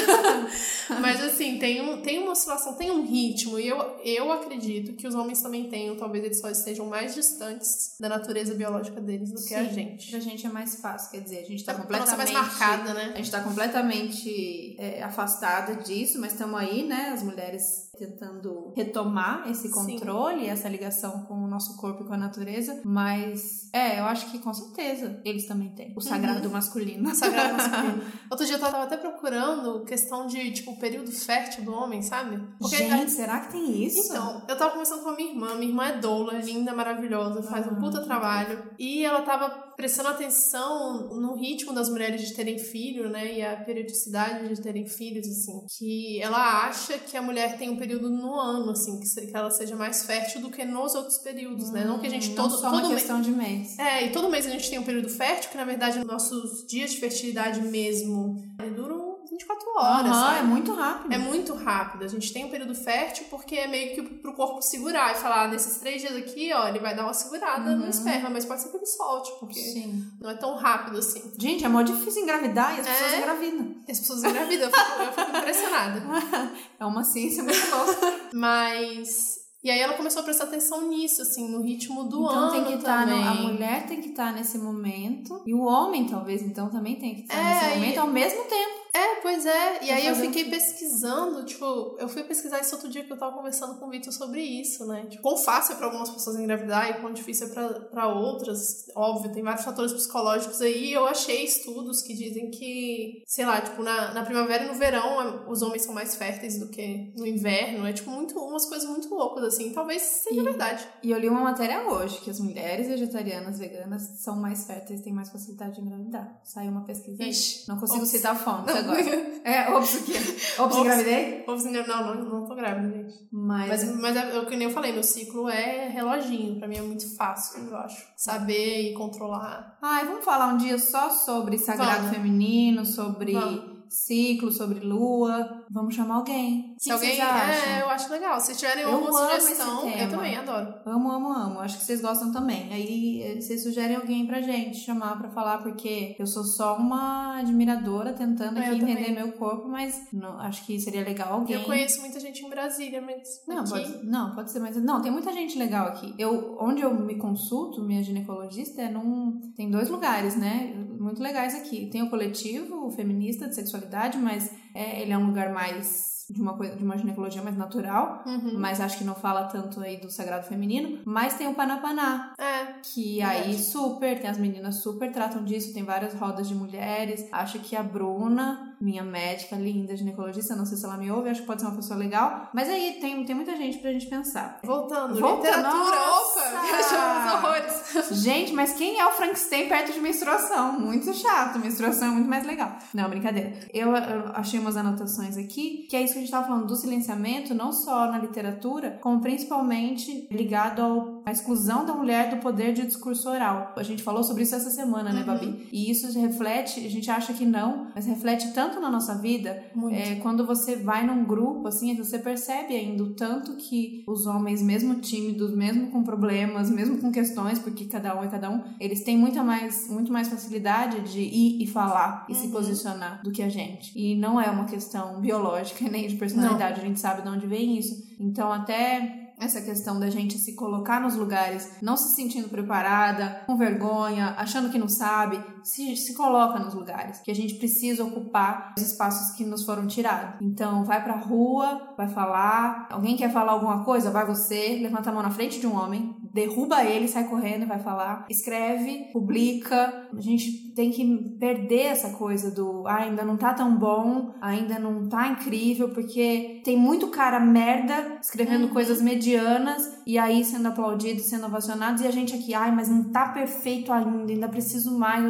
[0.99, 5.07] Mas assim, tem, um, tem uma oscilação, tem um ritmo, e eu, eu acredito que
[5.07, 9.39] os homens também tenham, talvez eles só estejam mais distantes da natureza biológica deles do
[9.39, 10.11] Sim, que a gente.
[10.11, 12.17] Pra gente é mais fácil, quer dizer, a gente tá A completamente.
[12.17, 13.11] mais marcada, né?
[13.13, 17.11] A gente tá completamente é, afastada disso, mas estamos aí, né?
[17.13, 19.73] As mulheres tentando retomar esse Sim.
[19.73, 22.81] controle, essa ligação com o nosso corpo e com a natureza.
[22.85, 25.93] Mas, é, eu acho que com certeza eles também têm.
[25.95, 27.13] O sagrado masculino.
[27.13, 28.01] Sagrado masculino.
[28.31, 32.41] Outro dia eu tava até procurando questão de, tipo, período fértil do homem, sabe?
[32.69, 34.11] Gente, será que tem isso?
[34.11, 35.55] Então, eu tava conversando com a minha irmã.
[35.55, 38.63] Minha irmã é doula, linda, maravilhosa, faz um puta trabalho.
[38.79, 43.33] E ela tava prestando atenção no ritmo das mulheres de terem filho, né?
[43.37, 45.65] E a periodicidade de terem filhos, assim.
[45.77, 49.75] Que ela acha que a mulher tem um período no ano, assim, que, ela seja
[49.75, 51.83] mais fértil do que nos outros períodos, né?
[51.83, 53.77] Não que a gente Hum, todo, só todo uma mês- questão de mês.
[53.79, 56.91] É, e todo mês a gente tem um período fértil, que na verdade nossos dias
[56.91, 58.35] de fertilidade mesmo
[58.75, 59.00] duram
[59.31, 60.15] 24 horas.
[60.15, 60.39] Sabe?
[60.39, 61.13] é muito rápido.
[61.13, 62.03] É muito rápido.
[62.03, 65.45] A gente tem um período fértil porque é meio que pro corpo segurar e falar,
[65.45, 68.61] "Ah, nesses três dias aqui, ó, ele vai dar uma segurada no esperma, mas pode
[68.61, 70.03] ser que ele solte, porque Sim.
[70.21, 71.31] não é tão rápido assim.
[71.39, 72.91] Gente, é mó difícil engravidar e as É.
[72.93, 73.75] pessoas engravidam.
[73.89, 76.01] As pessoas engravidam, eu fico, eu fico impressionada.
[76.79, 78.19] É uma ciência muito louca.
[78.33, 79.39] Mas.
[79.63, 82.63] E aí ela começou a prestar atenção nisso, assim, no ritmo do então ano tem
[82.65, 83.27] que estar também.
[83.27, 87.21] a mulher tem que estar nesse momento e o homem talvez então também tem que
[87.21, 88.80] estar É, nesse e- momento ao mesmo tempo.
[88.93, 89.83] É, pois é.
[89.85, 93.11] E aí eu fazer um- fiquei pesquisando, tipo, eu fui pesquisar isso outro dia que
[93.11, 95.05] eu tava conversando com o Vitor sobre isso, né?
[95.09, 98.85] Tipo, quão fácil é pra algumas pessoas engravidar e quão difícil é pra, pra outras.
[98.95, 100.91] Óbvio, tem vários fatores psicológicos aí.
[100.91, 105.49] Eu achei estudos que dizem que, sei lá, tipo, na, na primavera e no verão
[105.49, 107.85] os homens são mais férteis do que no inverno.
[107.87, 109.71] É, tipo, muito, umas coisas muito loucas, assim.
[109.71, 110.85] Talvez seja E- verdade.
[111.01, 115.13] E eu li uma matéria hoje que as mulheres vegetarianas veganas são mais férteis, têm
[115.13, 116.39] mais facilidade de engravidar.
[116.43, 117.23] Saiu uma pesquisa.
[117.23, 117.67] Ixi.
[117.69, 118.09] Não consigo Ops.
[118.11, 119.31] citar fontes agora.
[119.43, 120.13] É, ops o quê?
[120.19, 120.77] Ops, Ops.
[120.77, 121.43] engravidei?
[121.47, 123.27] Engra- Não, não, não tô grávida, gente.
[123.31, 126.59] Mas, Mas, mas é o que nem eu falei, meu ciclo é reloginho.
[126.59, 128.05] Pra mim é muito fácil, eu acho.
[128.15, 129.79] Saber e controlar.
[129.81, 132.11] Ai, vamos falar um dia só sobre sagrado Vamos.
[132.15, 133.63] feminino, sobre Vamos.
[133.89, 135.65] ciclo, sobre lua.
[135.71, 136.70] Vamos chamar alguém.
[136.81, 137.21] O que Se alguém.
[137.21, 138.39] É, eu acho legal.
[138.39, 140.73] Se tiverem Eu alguma sugestão, eu também adoro.
[140.83, 141.59] Amo, amo, amo.
[141.59, 142.73] Acho que vocês gostam também.
[142.73, 147.37] Aí eh, vocês sugerem alguém pra gente chamar pra falar, porque eu sou só uma
[147.37, 149.13] admiradora tentando É, aqui eu entender também.
[149.13, 151.55] meu corpo, mas não, acho que seria legal alguém.
[151.55, 153.27] Eu conheço muita gente em Brasília, mas.
[153.47, 156.15] Não, aqui, pode, não, pode ser, mas não, tem muita gente legal aqui.
[156.17, 159.39] Eu, onde eu me consulto, minha ginecologista, é num.
[159.55, 160.73] Tem dois lugares, né?
[160.99, 161.91] Muito legais aqui.
[161.91, 166.20] Tem o coletivo o feminista de sexualidade, mas é, ele é um lugar mais.
[166.31, 168.53] De uma, coisa, de uma ginecologia mais natural, Uhum.
[168.57, 170.99] mas acho que não fala tanto aí do sagrado feminino.
[171.05, 172.75] Mas tem o Panapaná, É.
[172.81, 177.27] que aí super, tem as meninas super tratam disso, tem várias rodas de mulheres.
[177.31, 181.41] Acho que a Bruna, minha médica linda, ginecologista, não sei se ela me ouve, acho
[181.41, 182.49] que pode ser uma pessoa legal.
[182.53, 184.59] Mas aí tem, tem muita gente pra gente pensar.
[184.63, 186.39] Voltando, Volta- literatura, Nossa!
[186.39, 186.61] opa!
[186.61, 187.81] Viajamos horrores.
[188.23, 190.79] Gente, mas quem é o Frankenstein perto de menstruação?
[190.79, 192.77] Muito chato, menstruação é muito mais legal.
[192.93, 193.51] Não, brincadeira.
[193.73, 197.53] Eu, eu achei umas anotações aqui, que é isso que gente tava falando do silenciamento,
[197.53, 202.85] não só na literatura, como principalmente ligado ao, à exclusão da mulher do poder de
[202.85, 203.73] discurso oral.
[203.75, 205.25] A gente falou sobre isso essa semana, né, Uhum.
[205.25, 205.67] Babi?
[205.71, 210.15] E isso reflete, a gente acha que não, mas reflete tanto na nossa vida é,
[210.15, 214.95] quando você vai num grupo, assim, você percebe ainda o tanto que os homens, mesmo
[214.95, 219.17] tímidos, mesmo com problemas, mesmo com questões, porque cada um é cada um, eles têm
[219.17, 222.51] muita mais, muito mais facilidade de ir e falar e se Uhum.
[222.51, 223.91] posicionar do que a gente.
[223.97, 227.77] E não é uma questão biológica nem de personalidade, a gente sabe de onde vem
[227.77, 228.03] isso.
[228.19, 233.57] Então, até essa questão da gente se colocar nos lugares, não se sentindo preparada, com
[233.57, 238.73] vergonha, achando que não sabe, se, se coloca nos lugares, que a gente precisa ocupar
[238.77, 240.35] os espaços que nos foram tirados.
[240.39, 245.13] Então, vai pra rua, vai falar, alguém quer falar alguma coisa, vai você, levanta a
[245.13, 250.07] mão na frente de um homem, derruba ele, sai correndo e vai falar, escreve, publica.
[250.15, 251.05] A gente tem que
[251.39, 256.61] perder essa coisa do ah, ainda não tá tão bom, ainda não tá incrível, porque
[256.63, 258.73] tem muito cara merda escrevendo Uhum.
[258.73, 263.05] coisas medianas e aí sendo aplaudidos, sendo ovacionados, e a gente aqui, ai, mas não
[263.05, 265.23] tá perfeito ainda, ainda preciso mais.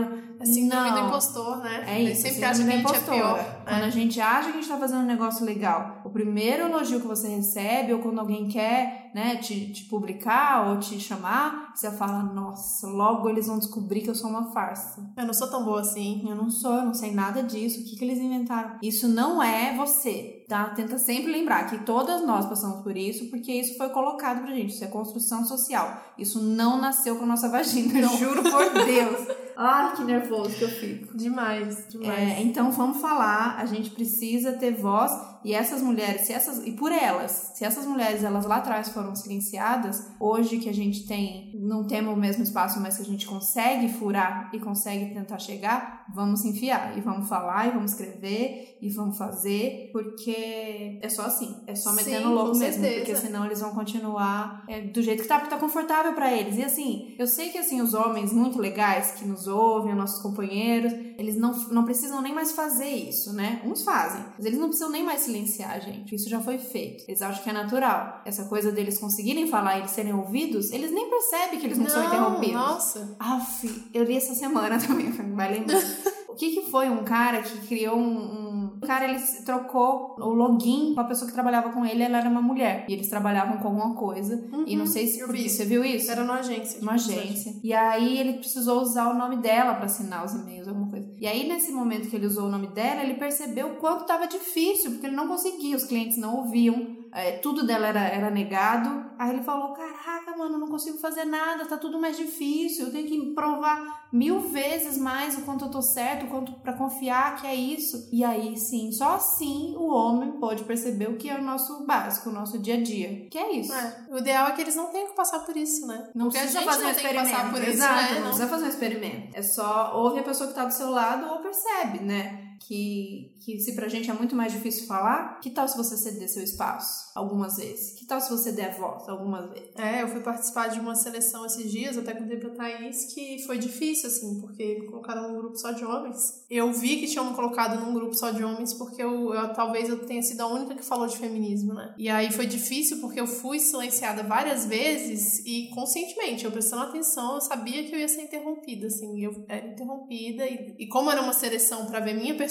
[0.44, 1.02] Síndrome não.
[1.02, 1.84] do impostor, né?
[1.86, 3.64] É isso, sempre acha que a gente é pior.
[3.64, 3.86] Quando É.
[3.86, 7.06] a gente acha que a gente tá fazendo um negócio legal, o primeiro elogio que
[7.06, 12.24] você recebe, ou quando alguém quer, né, te, te publicar ou te chamar, você fala,
[12.24, 15.00] nossa, logo eles vão descobrir que eu sou uma farsa.
[15.16, 16.28] Eu não sou tão boa assim.
[16.28, 18.78] Eu não sou, eu não sei nada disso, o que, que eles inventaram?
[18.82, 20.41] Isso não é você.
[20.52, 20.66] Tá?
[20.66, 24.74] Tenta sempre lembrar que todas nós passamos por isso, porque isso foi colocado pra gente,
[24.74, 26.04] isso é construção social.
[26.18, 29.28] Isso não nasceu com a nossa vagina, juro por Deus.
[29.56, 31.18] Ai, que nervoso que eu fico.
[31.18, 32.20] Demais, demais.
[32.20, 36.72] É, então vamos falar, a gente precisa ter voz e essas mulheres, se essas e
[36.72, 41.52] por elas, se essas mulheres elas lá atrás foram silenciadas, hoje que a gente tem,
[41.56, 46.06] não temos o mesmo espaço, mas que a gente consegue furar e consegue tentar chegar,
[46.14, 51.24] vamos se enfiar e vamos falar e vamos escrever e vamos fazer, porque é só
[51.24, 53.06] assim, é só metendo Sim, louco mesmo, certeza.
[53.06, 56.58] porque senão eles vão continuar é, do jeito que tá, porque tá confortável pra eles.
[56.58, 60.22] E assim, eu sei que assim os homens muito legais que nos ouvem, os nossos
[60.22, 63.62] companheiros, eles não, não precisam nem mais fazer isso, né?
[63.66, 66.14] Uns fazem, mas eles não precisam nem mais silenciar a gente.
[66.14, 67.06] Isso já foi feito.
[67.08, 68.22] Eles acham que é natural.
[68.26, 71.90] Essa coisa deles conseguirem falar e eles serem ouvidos, eles nem percebem que eles não,
[71.90, 72.56] são interrompidos.
[72.56, 73.16] Nossa.
[73.20, 75.82] Aff, eu li essa semana também, vai lembrar.
[76.30, 78.61] o que que foi um cara que criou um, um...
[78.82, 82.30] O cara, ele trocou o login com a pessoa que trabalhava com ele, ela era
[82.30, 82.86] uma mulher.
[82.90, 84.44] E eles trabalhavam com alguma coisa.
[84.66, 85.20] e não sei se...
[85.20, 85.50] porque vi.
[85.50, 86.10] Você viu isso?
[86.12, 86.82] Era numa agência.
[86.82, 87.54] Uma agência.
[87.64, 91.14] E aí ele precisou usar o nome dela pra assinar os e-mails, alguma coisa.
[91.20, 94.28] E aí, nesse momento que ele usou o nome dela, ele percebeu o quanto tava
[94.28, 99.12] difícil, porque ele não conseguia, os clientes não ouviam, é, tudo dela era, era negado.
[99.20, 103.08] Aí ele falou: Caraca, mano, não consigo fazer nada, tá tudo mais difícil, eu tenho
[103.08, 107.48] que provar mil vezes mais o quanto eu tô certo, o quanto pra confiar que
[107.48, 108.10] é isso.
[108.12, 112.30] E aí, sim, só assim o homem pode perceber o que é o nosso básico,
[112.30, 113.28] o nosso dia a dia.
[113.30, 113.74] Que é isso.
[113.74, 116.10] É, o ideal é que eles não tenham que passar por isso, né?
[116.16, 117.36] Não Porque a precisa gente fazer um não tem que experimento.
[117.38, 118.10] passar por isso, Exato, né?
[118.10, 119.38] não Não- precisa fazer um experimento.
[119.38, 122.48] É só ouve a pessoa que tá do seu lado ou percebe, né?
[122.68, 126.30] Que, que se pra gente é muito mais difícil falar, que tal se você ceder
[126.30, 127.98] seu espaço algumas vezes?
[128.00, 129.70] Que tal se você der voz algumas vezes?
[129.78, 133.58] É, eu fui participar de uma seleção esses dias, até contei pra Thaís, que foi
[133.58, 136.46] difícil, assim, porque me colocaram num grupo só de homens.
[136.50, 139.90] Eu vi que tinham me colocado num grupo só de homens porque eu, eu- talvez
[139.90, 141.94] eu tenha sido a única que falou de feminismo, né?
[141.98, 147.36] E aí foi difícil porque eu fui silenciada várias vezes e conscientemente, eu prestando atenção,
[147.36, 151.22] eu sabia que eu ia ser interrompida, assim, eu era interrompida e, e como era
[151.22, 152.51] uma seleção pra ver minha personalidade,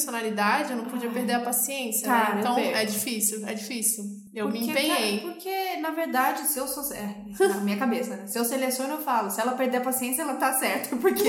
[0.72, 2.40] eu não podia perder a paciência, Cara, né?
[2.40, 4.04] Então é difícil, é difícil.
[4.32, 5.18] Eu me Porque, empenhei.
[5.20, 6.92] cara, porque, na verdade, se eu sou.
[6.94, 8.26] É, na minha cabeça, né?
[8.26, 9.30] Se eu seleciono, eu falo.
[9.30, 10.96] Se ela perder a paciência, ela tá certa.
[10.96, 11.22] Porque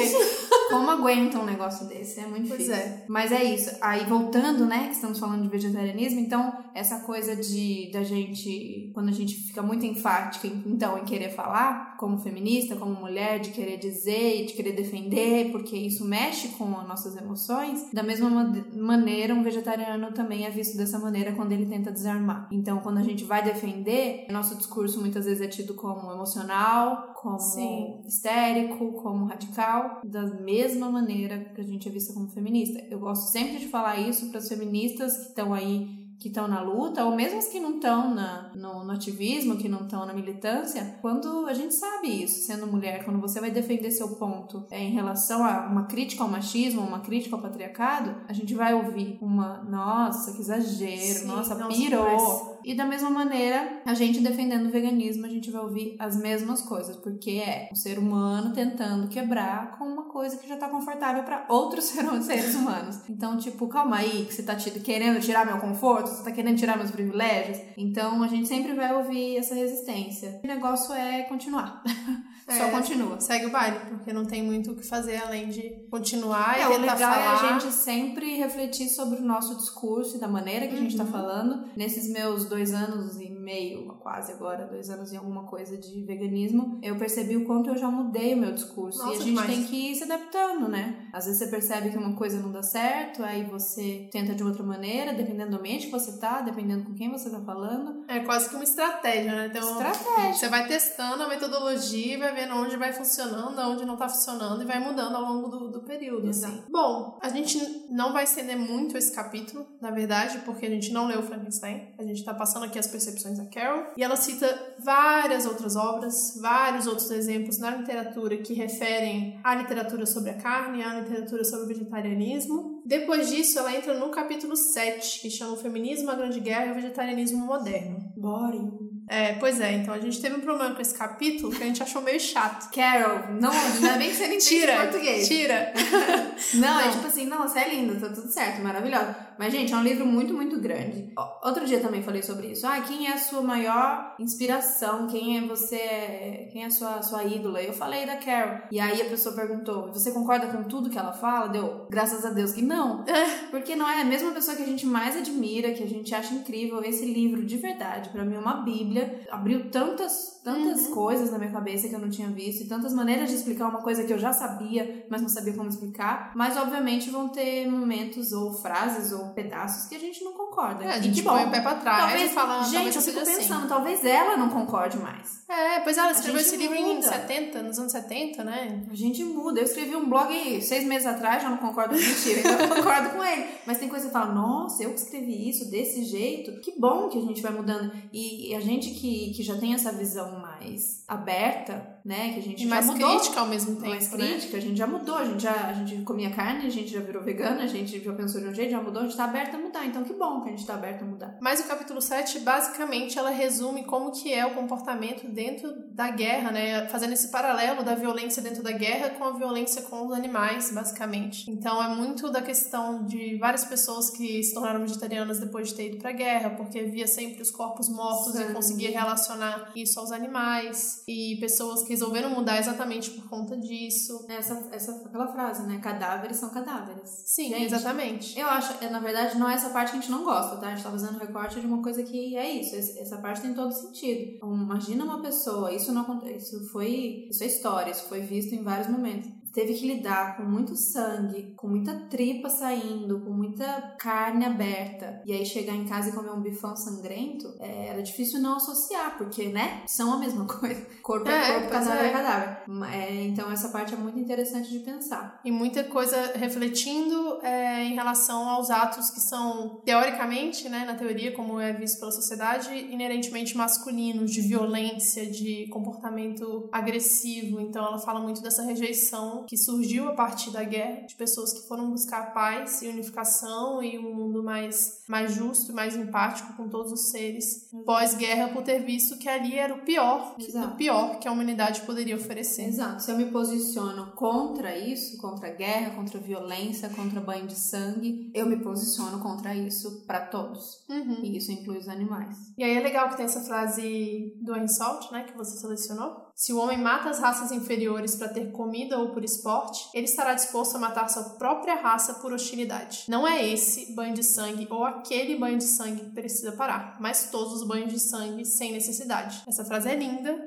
[0.70, 2.20] como aguenta um negócio desse?
[2.20, 2.74] É muito difícil.
[2.74, 3.04] é.
[3.08, 3.72] Mas é isso.
[3.82, 4.88] Aí, voltando, né?
[4.88, 6.20] Que estamos falando de vegetarianismo.
[6.20, 8.92] Então, essa coisa de da gente.
[8.94, 13.52] Quando a gente fica muito enfática, então, em querer falar, como feminista, como mulher, de
[13.52, 17.86] querer dizer e de querer defender, porque isso mexe com as nossas emoções.
[17.94, 22.48] Da mesma ma- maneira, um vegetariano também é visto dessa maneira quando ele tenta desarmar.
[22.52, 27.40] Então, quando a gente vai defender, nosso discurso muitas vezes é tido como emocional, como
[27.40, 28.02] Sim.
[28.06, 32.80] histérico, como radical, da mesma maneira que a gente é vista como feminista.
[32.90, 36.62] Eu gosto sempre de falar isso para as feministas que estão aí que estão na
[36.62, 40.14] luta, ou mesmo as que não estão na, no, no ativismo, que não estão na
[40.14, 44.84] militância, quando a gente sabe isso, sendo mulher, quando você vai defender seu ponto é,
[44.84, 49.18] em relação a uma crítica ao machismo, uma crítica ao patriarcado, a gente vai ouvir
[49.20, 52.04] uma, nossa, que exagero, Sim, nossa, nossa, pirou.
[52.04, 56.16] mas- E da mesma maneira, a gente defendendo o veganismo, a gente vai ouvir as
[56.16, 60.70] mesmas coisas, porque é um ser humano tentando quebrar com uma coisa que já tá
[60.70, 63.00] confortável para outros ser- seres humanos.
[63.10, 66.78] Então, tipo, calma aí, que você tá querendo tirar meu conforto, você tá querendo tirar
[66.78, 67.60] meus privilégios.
[67.78, 70.40] Então, a gente sempre vai ouvir essa resistência.
[70.44, 71.84] O negócio é continuar.
[72.58, 73.20] Só É, continua.
[73.20, 76.66] Segue o baile, porque não tem muito o que fazer além de continuar É, e
[76.68, 77.24] o tentar legal falar.
[77.24, 80.96] é a gente sempre refletir sobre o nosso discurso e da maneira que a gente
[80.98, 81.12] tá Uhum.
[81.12, 81.66] falando.
[81.76, 86.80] Nesses meus dois anos e meio, quase agora, dois anos e alguma coisa de veganismo,
[86.82, 89.00] eu percebi o quanto eu já mudei o meu discurso.
[89.00, 89.48] e a Nossa, gente demais.
[89.48, 91.08] tem que ir se adaptando, né?
[91.12, 94.64] Às vezes você percebe que uma coisa não dá certo, aí você tenta de outra
[94.64, 98.04] maneira, dependendo do ambiente que você tá, dependendo com quem você tá falando.
[98.08, 99.48] É quase que uma estratégia, né?
[99.48, 100.34] Então, Estratégia.
[100.34, 104.66] Você vai testando a metodologia, vai vendo onde vai funcionando, onde não tá funcionando e
[104.66, 106.30] vai mudando ao longo do, do período.
[106.30, 106.46] Assim.
[106.48, 106.64] Exato.
[106.72, 107.58] Bom, a gente
[107.90, 111.94] não vai estender muito esse capítulo, na verdade, porque a gente não leu Frankenstein.
[111.98, 113.86] A gente tá passando aqui as percepções da Carol.
[113.98, 120.06] E ela cita várias outras obras, vários outros exemplos na literatura que referem à literatura
[120.06, 122.82] sobre a carne, à literatura sobre o vegetarianismo.
[122.86, 126.72] Depois disso, ela entra no capítulo 7, que chama o Feminismo, a Grande Guerra e
[126.72, 128.12] o Vegetarianismo Moderno.
[128.18, 128.72] Boring.
[129.10, 131.84] É, pois é, então a gente teve um problema com esse capítulo que a gente
[131.84, 132.72] achou meio chato.
[132.74, 135.28] Carol, não, ainda bem que você não entende Tira, português.
[135.28, 135.74] tira.
[136.56, 136.92] Não, é Não.
[136.94, 139.16] tipo assim, não, você é linda, tá tudo certo, maravilhosa.
[139.42, 141.12] Mas, gente, é um livro muito, muito grande.
[141.44, 142.68] Outro dia também falei sobre isso.
[142.68, 145.08] Ah, quem é a sua maior inspiração?
[145.08, 146.48] Quem é você?
[146.52, 147.60] Quem é a sua, sua ídola?
[147.60, 148.60] Eu falei da Carol.
[148.72, 151.48] E aí a pessoa perguntou: você concorda com tudo que ela fala?
[151.48, 153.04] Deu, graças a Deus que não.
[153.50, 156.36] Porque não é a mesma pessoa que a gente mais admira, que a gente acha
[156.36, 156.84] incrível.
[156.84, 159.26] Esse livro, de verdade, pra mim é uma bíblia.
[159.32, 163.32] Abriu tantas, tantas coisas na minha cabeça que eu não tinha visto, e tantas maneiras
[163.32, 166.32] de explicar uma coisa que eu já sabia, mas não sabia como explicar.
[166.36, 170.84] Mas, obviamente, vão ter momentos, ou frases, ou pedaços que a gente não concorda.
[170.86, 171.48] É, a E gente que põe bom.
[171.48, 173.68] o pé pra trás Talvez, e fala, gente, talvez eu fico seja pensando, assim.
[173.68, 175.42] talvez ela não concorde mais.
[175.50, 177.02] É, pois ela escreveu esse livro em muda.
[177.08, 178.84] 70, nos anos 70, né?
[178.90, 179.60] A gente muda.
[179.60, 183.24] Eu escrevi um blog seis meses atrás, já não concordo com mentira, eu concordo com
[183.24, 183.46] ele.
[183.66, 186.60] Mas tem coisa que fala, nossa, eu que escrevi isso desse jeito.
[186.62, 187.92] Que bom que a gente vai mudando.
[188.14, 192.34] E, e a gente que, que já tem essa visão mais aberta, né?
[192.34, 193.10] Que a gente E já mais mudou.
[193.10, 194.18] crítica ao mesmo tempo, mais né?
[194.18, 197.00] crítica, a gente já mudou, a gente já a gente comia carne, a gente já
[197.00, 199.56] virou vegana, a gente já pensou de um jeito, já mudou, a gente tá aberto
[199.56, 199.86] a mudar.
[199.86, 201.38] Então que bom que a gente tá aberto a mudar.
[201.42, 206.52] Mas o capítulo 7, basicamente, ela resume como que é o comportamento dentro da guerra,
[206.52, 206.88] né?
[206.90, 211.50] Fazendo esse paralelo da violência dentro da guerra com a violência com os animais, basicamente.
[211.50, 215.88] Então é muito da questão de várias pessoas que se tornaram vegetarianas depois de ter
[215.88, 218.52] ido pra guerra, porque via sempre os corpos mortos Sangue.
[218.52, 221.04] e conseguia relacionar isso aos animais.
[221.08, 224.26] E pessoas que resolveram mudar exatamente por conta disso.
[224.28, 225.80] Essa, essa aquela frase, né?
[225.80, 227.10] Cadáveres são cadáveres.
[227.26, 228.40] Sim, Gente, exatamente.
[228.40, 230.68] Eu acho, é, na verdade, não é essa parte que a gente não gosta, tá?
[230.68, 232.76] A gente tá fazendo recorte de uma coisa que é isso.
[233.00, 234.36] Essa parte tem todo sentido.
[234.36, 238.64] Então, Imagina uma pessoa, isso não isso foi, isso é história, isso foi visto em
[238.64, 239.41] vários momentos.
[239.54, 245.22] Teve que lidar com muito sangue, com muita tripa saindo, com muita carne aberta.
[245.26, 249.18] E aí chegar em casa e comer um bifão sangrento, é, era difícil não associar,
[249.18, 249.84] porque, né?
[249.88, 250.82] São a mesma coisa.
[251.02, 252.12] Corpo é, É, corpo, cadáver é, é.
[252.12, 252.58] cadáver.
[252.94, 255.40] É, então essa parte é muito interessante de pensar.
[255.44, 261.34] E muita coisa refletindo é, em relação aos atos que são, teoricamente, né, na teoria,
[261.34, 267.60] como é visto pela sociedade, inerentemente masculinos, de violência, de comportamento agressivo.
[267.60, 271.68] Então ela fala muito dessa rejeição que surgiu a partir da guerra, de pessoas que
[271.68, 276.92] foram buscar paz e unificação e um mundo mais, mais justo mais empático com todos
[276.92, 280.68] os seres pós-guerra, por ter visto que ali era o pior, Exato.
[280.68, 282.68] o pior que a humanidade poderia oferecer.
[282.68, 283.02] Exato.
[283.02, 287.56] Se eu me posiciono contra isso, contra a guerra, contra a violência, contra banho de
[287.56, 290.84] sangue, eu me posiciono contra isso para todos.
[290.90, 291.24] Uhum.
[291.24, 292.36] E isso inclui os animais.
[292.58, 296.32] E aí é legal que tem essa frase do Ensault, né, que você selecionou.
[296.36, 300.34] Se o homem mata as raças inferiores para ter comida ou por esporte, ele estará
[300.34, 303.06] disposto a matar sua própria raça por hostilidade.
[303.08, 307.30] Não é esse banho de sangue ou aquele banho de sangue que precisa parar, mas
[307.32, 309.44] todos os banhos de sangue sem necessidade.
[309.48, 310.38] Essa frase é linda,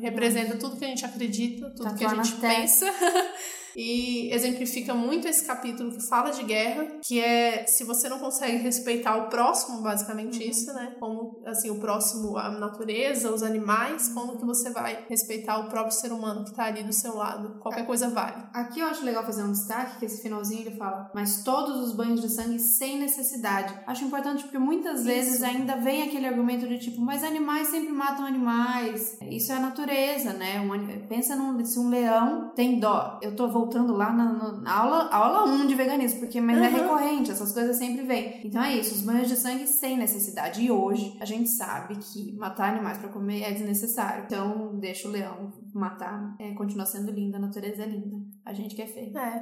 [0.00, 2.86] representa tudo que a gente acredita, tudo que a Tatuar gente pensa.
[3.76, 8.58] E exemplifica muito esse capítulo que fala de guerra, que é se você não consegue
[8.58, 10.50] respeitar o próximo, basicamente Uhum.
[10.50, 10.94] isso, né?
[10.98, 15.92] Como assim, o próximo, a natureza, os animais, como que você vai respeitar o próprio
[15.94, 17.58] ser humano que tá ali do seu lado?
[17.60, 18.42] Qualquer coisa vale.
[18.52, 21.94] Aqui eu acho legal fazer um destaque, que esse finalzinho ele fala, mas todos os
[21.94, 23.74] banhos de sangue sem necessidade.
[23.86, 28.26] Acho importante porque muitas vezes ainda vem aquele argumento de tipo, mas animais sempre matam
[28.26, 29.18] animais.
[29.22, 30.60] Isso é a natureza, né?
[30.60, 30.74] Um
[31.06, 33.18] pensa num, se um leão tem dó.
[33.22, 36.74] Eu tô voltando lá na, na- aula, aula 1 de veganismo, porque mas é Uhum.
[36.76, 38.40] recorrente, essas coisas sempre vêm.
[38.44, 40.62] Então é isso, os banhos de sangue sem necessidade.
[40.62, 44.24] E hoje a gente sabe que matar animais pra comer é desnecessário.
[44.26, 46.34] Então deixa o leão matar.
[46.38, 48.16] É, continua sendo linda, a natureza é linda.
[48.44, 49.16] A gente que é feio.
[49.16, 49.40] É.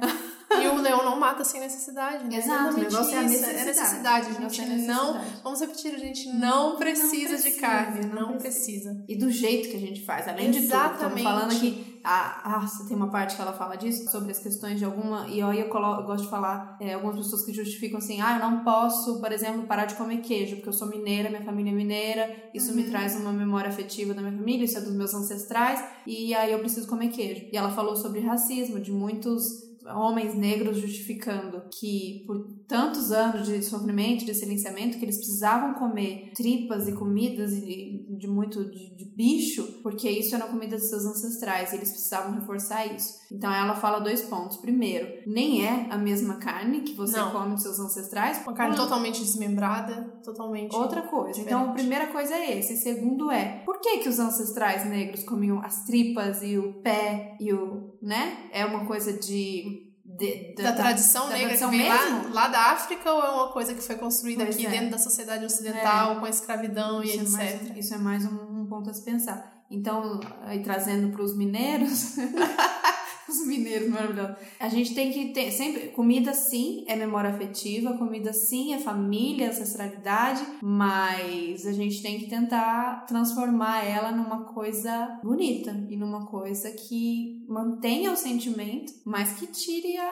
[0.63, 2.37] E o leão não mata sem necessidade, né?
[2.37, 3.57] Exato, o Exatamente negócio é necessidade.
[3.57, 4.27] É necessidade.
[4.27, 4.75] A gente é a não.
[5.13, 5.41] necessidade.
[5.43, 8.05] Vamos repetir, a gente não precisa, de precisa, carne.
[8.07, 8.89] não Não, precisa.
[8.93, 9.05] precisa.
[9.09, 10.73] E do jeito que a gente faz, além de tudo.
[10.73, 11.23] Estamos Exatamente.
[11.23, 11.92] falando aqui.
[12.05, 15.25] Ah, ah, tem uma parte que ela fala disso, sobre as questões de alguma.
[15.29, 18.37] E aí eu, colo- eu gosto de falar, é, algumas pessoas que justificam assim: ah,
[18.37, 21.71] eu não posso, por exemplo, parar de comer queijo, porque eu sou mineira, minha família
[21.71, 25.13] é mineira, isso me traz uma memória afetiva da minha família, isso é dos meus
[25.13, 27.45] ancestrais, e aí eu preciso comer queijo.
[27.51, 29.41] E ela falou sobre racismo, de muitos
[29.85, 36.31] homens negros justificando que por tantos anos de sofrimento, de silenciamento, que eles precisavam comer
[36.35, 41.05] tripas e comidas e de muito de, de bicho, porque isso era comida dos seus
[41.05, 43.13] ancestrais e eles precisavam reforçar isso.
[43.31, 44.57] Então ela fala dois pontos.
[44.57, 47.31] Primeiro, nem é a mesma carne que você Não.
[47.31, 48.41] come dos seus ancestrais.
[48.43, 50.75] Uma carne totalmente desmembrada, totalmente.
[50.75, 51.39] Outra coisa.
[51.39, 51.47] Diferente.
[51.47, 52.77] Então, a primeira coisa é esse.
[52.77, 57.51] Segundo é, por que que os ancestrais negros comiam as tripas e o pé e
[57.53, 58.49] o, né?
[58.51, 62.71] É uma coisa de de- Da, tradição da negra tradição que vem lá, lá da
[62.71, 64.69] África ou é uma coisa que foi construída Pois aqui é.
[64.69, 67.61] dentro da sociedade ocidental, com a escravidão e Isso é, etc.
[67.67, 69.51] mais, isso é mais um, um ponto a se pensar.
[69.71, 72.15] Então, aí trazendo para os mineiros,
[73.41, 75.89] os mineiros maravilhosos, a gente tem que ter sempre.
[75.89, 82.29] Comida sim é memória afetiva, comida sim é família, ancestralidade, mas a gente tem que
[82.29, 89.47] tentar transformar ela numa coisa bonita e numa coisa que mantenha o sentimento, mas que
[89.47, 90.05] tire a,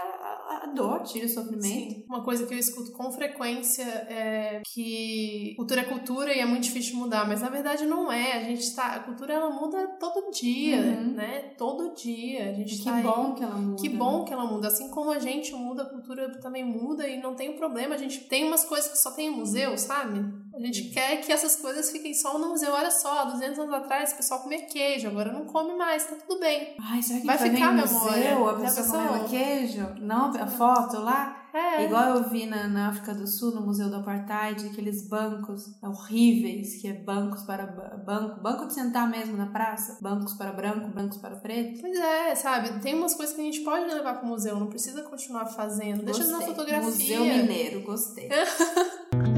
[0.58, 1.64] a, dor, tire o sofrimento.
[1.66, 2.04] Sim.
[2.08, 6.64] Uma coisa que eu escuto com frequência é que cultura é cultura e é muito
[6.64, 8.34] difícil mudar, mas na verdade não é.
[8.34, 11.14] A gente tá, a cultura ela muda todo dia, Uhum.
[11.14, 11.54] né?
[11.58, 12.49] Todo dia.
[12.49, 13.82] A gente Que tá aí- bom que ela muda.
[13.82, 14.68] Que bom que ela muda.
[14.68, 17.95] Assim como a gente muda, a cultura também muda e não tem problema.
[17.95, 20.20] A gente tem umas coisas que só tem em museu, sabe?
[20.54, 22.72] A gente quer que essas coisas fiquem só no museu.
[22.74, 26.39] Olha só, 200 anos atrás o pessoal comia queijo, agora não come mais, tá tudo
[26.39, 26.76] bem.
[26.80, 28.49] Ai, será que Vai ficar no museu?
[28.49, 29.95] A pessoa comendo queijo?
[30.02, 31.38] Não, a foto lá?
[31.54, 31.84] É.
[31.84, 36.80] Igual eu vi na, na África do Sul, no Museu do Apartheid, aqueles bancos horríveis,
[36.82, 40.88] que é bancos para ba- banco, banco de sentar mesmo na praça, bancos para branco,
[40.88, 41.82] bancos para preto.
[41.82, 42.80] Pois é, sabe?
[42.80, 46.06] Tem umas coisas que a gente pode levar pro museu, não precisa continuar fazendo.
[46.06, 46.47] Deixa na Gostei.
[46.47, 47.20] fotografia.
[47.20, 48.30] Museu Mineiro, gostei.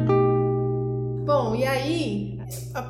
[1.26, 2.38] Bom, e aí,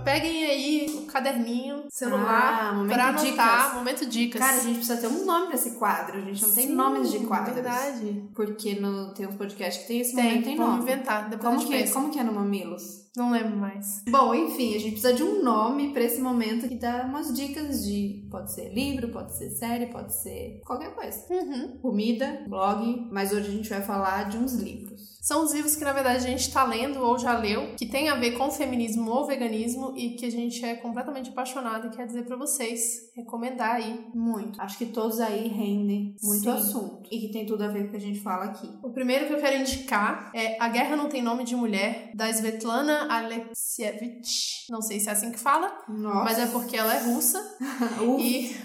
[0.03, 3.23] peguem aí o caderninho, celular, Ah, momento pra anotar.
[3.25, 3.73] dicas.
[3.75, 4.41] Momento dicas.
[4.41, 6.17] Cara, a gente precisa ter um nome pra esse quadro.
[6.17, 7.53] A gente não tem Sim, nomes de quadros.
[7.53, 8.29] Verdade.
[8.36, 10.91] Porque no, tem uns podcasts que tem esse Tem, momento tem vamos nome.
[10.91, 11.29] inventar.
[11.29, 11.93] Depois a Como gente que, pensa.
[11.93, 13.03] como que é no Mamilos?
[13.15, 14.03] Não lembro mais.
[14.09, 17.86] Bom, enfim, a gente precisa de um nome pra esse momento que dá umas dicas
[17.86, 18.27] de.
[18.31, 21.23] Pode ser livro, pode ser série, pode ser qualquer coisa.
[21.29, 21.77] Uhum.
[21.79, 25.12] Comida, blog, mas hoje a gente vai falar de uns livros.
[25.24, 28.09] São os livros que, na verdade, a gente tá lendo ou já leu, que tem
[28.09, 32.05] a ver com feminismo ou veganismo e que a gente é completamente apaixonado e quer
[32.05, 34.05] dizer pra vocês, recomendar aí.
[34.13, 34.61] Muito.
[34.61, 36.49] Acho que todos aí rendem muito Sim.
[36.49, 37.07] assunto.
[37.09, 38.69] E que tem tudo a ver com o que a gente fala aqui.
[38.84, 42.30] O primeiro que eu quero indicar é A Guerra Não Tem Nome de Mulher, da
[42.30, 44.65] Svetlana Alexievich.
[44.69, 46.24] Não sei se é assim que fala, Nossa.
[46.26, 47.39] mas é porque ela é russa.
[48.03, 48.21] Ufa.
[48.21, 48.57] E,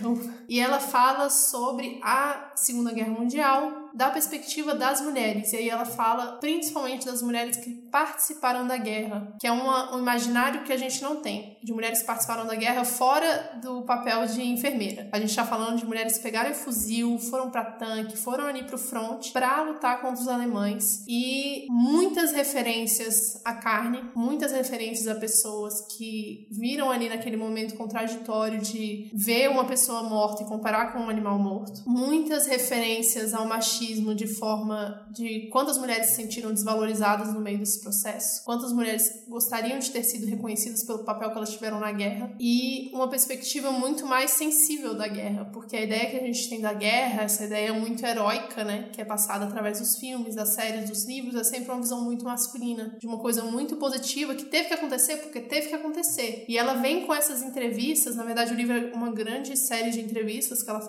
[0.48, 5.52] e ela fala sobre a Segunda Guerra Mundial da perspectiva das mulheres.
[5.52, 9.98] E aí ela fala principalmente das mulheres que participaram da guerra, que é uma, um
[9.98, 14.26] imaginário que a gente não tem, de mulheres que participaram da guerra fora do papel
[14.26, 15.08] de enfermeira.
[15.12, 18.78] A gente tá falando de mulheres que pegaram fuzil, foram pra tanque, foram ali pro
[18.78, 21.04] front pra lutar contra os alemães.
[21.08, 28.60] E muitas referências à carne, muitas referências a pessoas que viram ali naquele momento contraditório
[28.60, 31.82] de ver uma pessoa morta e comparar com um animal morto.
[31.86, 37.80] Muitas referências ao machismo de forma de quantas mulheres se sentiram desvalorizadas no meio desse
[37.80, 42.32] processo, quantas mulheres gostariam de ter sido reconhecidas pelo papel que elas tiveram na guerra
[42.38, 46.60] e uma perspectiva muito mais sensível da guerra, porque a ideia que a gente tem
[46.60, 50.88] da guerra, essa ideia muito heróica, né, que é passada através dos filmes, das séries,
[50.88, 54.68] dos livros, é sempre uma visão muito masculina, de uma coisa muito positiva que teve
[54.68, 56.44] que acontecer porque teve que acontecer.
[56.48, 60.00] E ela vem com essas entrevistas, na verdade o livro é uma grande série de
[60.00, 60.27] entrevistas
[60.62, 60.80] que ela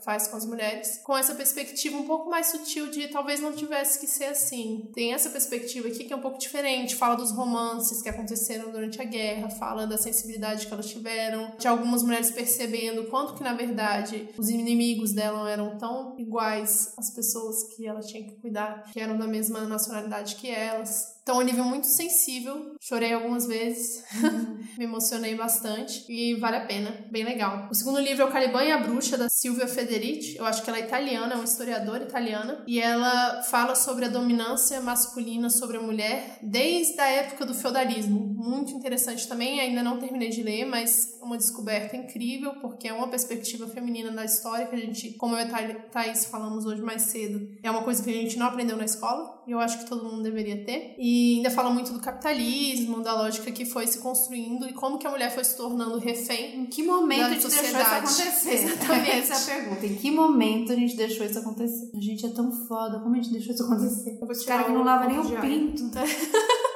[0.00, 3.98] faz com as mulheres, com essa perspectiva um pouco mais sutil de talvez não tivesse
[3.98, 4.90] que ser assim.
[4.94, 9.00] Tem essa perspectiva aqui que é um pouco diferente, fala dos romances que aconteceram durante
[9.00, 13.54] a guerra, fala da sensibilidade que elas tiveram, de algumas mulheres percebendo quanto que na
[13.54, 19.00] verdade os inimigos dela eram tão iguais às pessoas que ela tinha que cuidar, que
[19.00, 21.17] eram da mesma nacionalidade que elas.
[21.28, 22.74] Então, um livro muito sensível.
[22.80, 24.02] Chorei algumas vezes.
[24.78, 26.10] Me emocionei bastante.
[26.10, 27.04] E vale a pena.
[27.10, 27.68] Bem legal.
[27.70, 30.38] O segundo livro é O Caliban e a Bruxa, da Silvia Federici.
[30.38, 32.64] Eu acho que ela é italiana, é uma historiadora italiana.
[32.66, 38.18] E ela fala sobre a dominância masculina sobre a mulher desde a época do feudalismo.
[38.18, 39.60] Muito interessante também.
[39.60, 44.24] Ainda não terminei de ler, mas uma descoberta incrível, porque é uma perspectiva feminina da
[44.24, 48.02] história que a gente, como eu e Thaís falamos hoje mais cedo, é uma coisa
[48.02, 49.37] que a gente não aprendeu na escola.
[49.48, 50.94] Eu acho que todo mundo deveria ter.
[50.98, 55.06] E ainda fala muito do capitalismo, da lógica que foi se construindo e como que
[55.06, 56.60] a mulher foi se tornando refém.
[56.60, 57.96] Em que momento a gente deixou isso sociedade.
[57.96, 58.54] acontecer?
[58.54, 59.10] Exatamente.
[59.10, 59.86] Essa é a pergunta.
[59.86, 61.90] Em que momento a gente deixou isso acontecer?
[61.94, 64.18] A gente é tão foda, como a gente deixou isso acontecer?
[64.20, 65.84] Eu caras que não o lavam nem o pinto.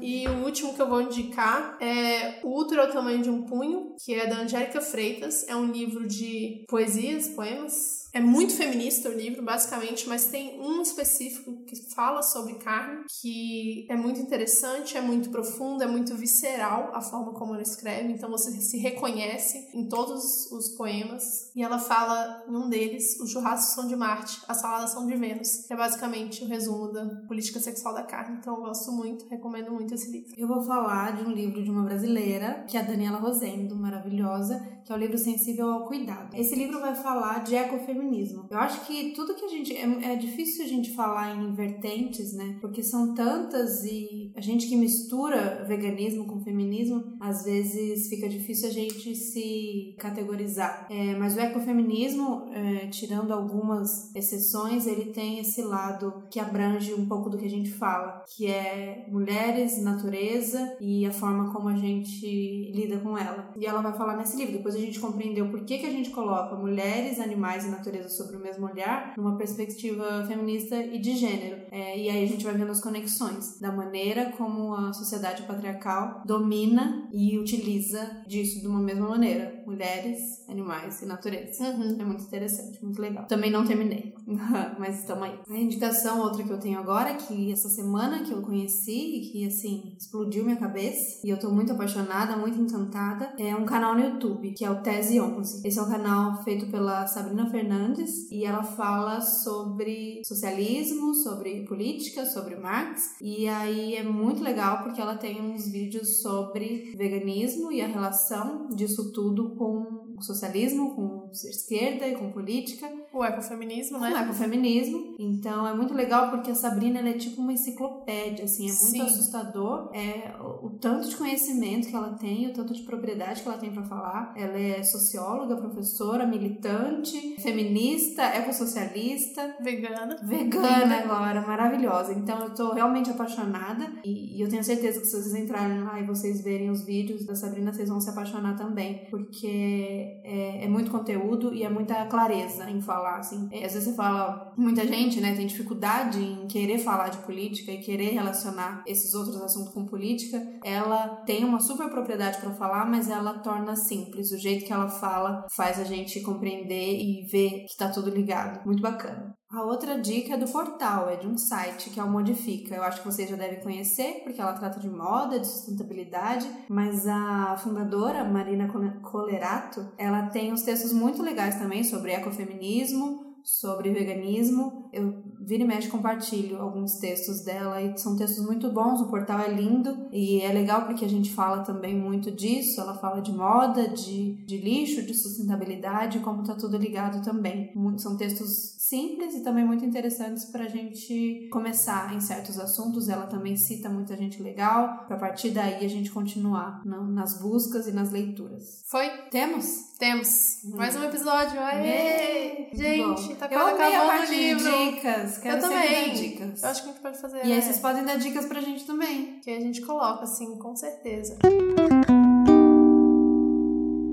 [0.00, 3.94] E o último que eu vou indicar é O Útero ao Tamanho de um Punho,
[4.04, 5.46] que é da Angélica Freitas.
[5.48, 8.07] É um livro de poesias, poemas.
[8.12, 13.86] É muito feminista o livro, basicamente, mas tem um específico que fala sobre carne, que
[13.88, 18.30] é muito interessante, é muito profundo, é muito visceral a forma como ela escreve, então
[18.30, 21.50] você se reconhece em todos os poemas.
[21.54, 25.16] E ela fala em um deles, Os churrascos são de Marte, as saladas são de
[25.16, 28.38] Vênus, que é basicamente o resumo da política sexual da carne.
[28.38, 30.32] Então eu gosto muito, recomendo muito esse livro.
[30.36, 34.77] Eu vou falar de um livro de uma brasileira, que é a Daniela Rosendo, maravilhosa,
[34.88, 36.34] que é o livro Sensível ao Cuidado.
[36.34, 38.46] Esse livro vai falar de ecofeminismo.
[38.50, 39.76] Eu acho que tudo que a gente.
[39.76, 42.56] É, é difícil a gente falar em vertentes, né?
[42.58, 48.68] Porque são tantas e a gente que mistura veganismo com feminismo, às vezes fica difícil
[48.68, 50.86] a gente se categorizar.
[50.88, 57.06] É, mas o ecofeminismo, é, tirando algumas exceções, ele tem esse lado que abrange um
[57.06, 61.74] pouco do que a gente fala, que é mulheres, natureza e a forma como a
[61.74, 63.52] gente lida com ela.
[63.56, 64.52] E ela vai falar nesse livro.
[64.52, 68.36] Depois a gente compreendeu por que, que a gente coloca mulheres, animais e natureza sobre
[68.36, 71.62] o mesmo olhar, numa perspectiva feminista e de gênero.
[71.72, 76.22] É, e aí a gente vai vendo as conexões da maneira como a sociedade patriarcal
[76.24, 79.57] domina e utiliza disso de uma mesma maneira.
[79.68, 81.62] Mulheres, animais e natureza.
[81.62, 82.00] Uhum.
[82.00, 83.26] É muito interessante, muito legal.
[83.26, 84.14] Também não terminei,
[84.78, 85.38] mas estamos aí.
[85.46, 89.46] A indicação, outra que eu tenho agora, que essa semana que eu conheci e que,
[89.46, 94.00] assim, explodiu minha cabeça, e eu tô muito apaixonada, muito encantada, é um canal no
[94.00, 95.68] YouTube, que é o Tese 11.
[95.68, 102.24] Esse é um canal feito pela Sabrina Fernandes, e ela fala sobre socialismo, sobre política,
[102.24, 107.82] sobre Marx, e aí é muito legal porque ela tem uns vídeos sobre veganismo e
[107.82, 112.90] a relação disso tudo com o socialismo, com esquerda e com política.
[113.12, 114.10] O ecofeminismo, né?
[114.10, 115.16] Com o ecofeminismo.
[115.18, 119.00] Então é muito legal porque a Sabrina é tipo uma enciclopédia, assim, é muito Sim.
[119.02, 119.90] assustador.
[119.94, 123.58] É o, o tanto de conhecimento que ela tem, o tanto de propriedade que ela
[123.58, 124.34] tem para falar.
[124.36, 130.16] Ela é socióloga, professora, militante, feminista, ecossocialista, Vegana.
[130.22, 132.12] vegana agora, maravilhosa.
[132.12, 136.00] Então eu tô realmente apaixonada e, e eu tenho certeza que se vocês entrarem lá
[136.00, 140.68] e vocês verem os vídeos da Sabrina, vocês vão se apaixonar também, porque é, é
[140.68, 143.48] muito conteúdo e é muita clareza em falar, assim.
[143.50, 147.72] É, às vezes você fala, muita gente, né, tem dificuldade em querer falar de política
[147.72, 150.40] e querer relacionar esses outros assuntos com política.
[150.64, 154.32] Ela tem uma super propriedade para falar, mas ela torna simples.
[154.32, 158.64] O jeito que ela fala faz a gente compreender e ver que tá tudo ligado.
[158.64, 159.34] Muito bacana.
[159.50, 162.74] A outra dica é do portal, é de um site que é o Modifica.
[162.74, 167.06] Eu acho que vocês já devem conhecer, porque ela trata de moda, de sustentabilidade, mas
[167.06, 168.68] a fundadora, Marina
[169.00, 174.88] Colerato, ela tem uns textos muito legais também sobre ecofeminismo, sobre veganismo.
[174.92, 179.00] Eu vira e mexe compartilho alguns textos dela e são textos muito bons.
[179.00, 182.80] O portal é lindo e é legal porque a gente fala também muito disso.
[182.80, 187.72] Ela fala de moda, de, de lixo, de sustentabilidade, como tá tudo ligado também.
[187.74, 193.08] Muito- São textos simples e também muito interessantes para a gente começar em certos assuntos.
[193.08, 197.86] Ela também cita muita gente legal, para partir daí a gente continuar na- nas buscas
[197.86, 198.82] e nas leituras.
[198.90, 199.08] Foi?
[199.30, 199.87] Temos?
[199.98, 200.60] Temos.
[200.62, 201.58] Mais um episódio.
[201.58, 202.68] Aê!
[202.72, 204.92] Gente, tá quase acabando o livro.
[204.92, 205.38] dicas.
[205.38, 206.12] Quero Eu também.
[206.12, 206.62] dicas.
[206.62, 207.38] Eu acho que a gente pode fazer.
[207.38, 207.60] E aí né?
[207.60, 209.40] vocês podem dar dicas pra gente também.
[209.40, 211.36] Que a gente coloca, assim, com certeza.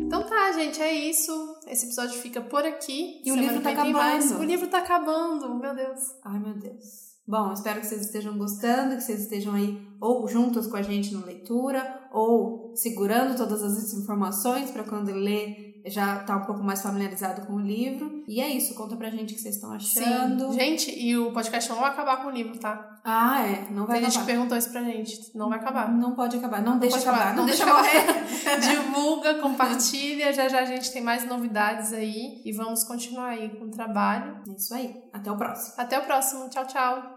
[0.07, 1.31] Então tá, gente, é isso.
[1.67, 3.21] Esse episódio fica por aqui.
[3.23, 4.25] E o livro tá tem mais.
[4.25, 4.41] acabando.
[4.41, 5.99] O livro tá acabando, meu Deus.
[6.23, 7.05] Ai, meu Deus.
[7.27, 11.11] Bom, espero que vocês estejam gostando, que vocês estejam aí ou juntos com a gente
[11.13, 16.81] na leitura, ou segurando todas as informações para quando ler já tá um pouco mais
[16.81, 18.23] familiarizado com o livro.
[18.27, 20.51] E é isso, conta pra gente o que vocês estão achando.
[20.51, 20.59] Sim.
[20.59, 22.99] Gente, e o podcast não vai acabar com o livro, tá?
[23.03, 24.25] Ah, é, não vai Tem gente que acabar.
[24.33, 25.31] perguntou isso pra gente.
[25.35, 25.91] Não vai acabar.
[25.91, 28.59] Não pode acabar, não, deixa pode acabar, acabar, não, não deixa deixa morrer.
[28.61, 30.33] Divulga, compartilha.
[30.33, 32.41] Já já a gente tem mais novidades aí.
[32.43, 34.39] E vamos continuar aí com o trabalho.
[34.49, 35.73] É isso aí, até o próximo.
[35.77, 36.49] Até o próximo.
[36.49, 37.11] Tchau, tchau.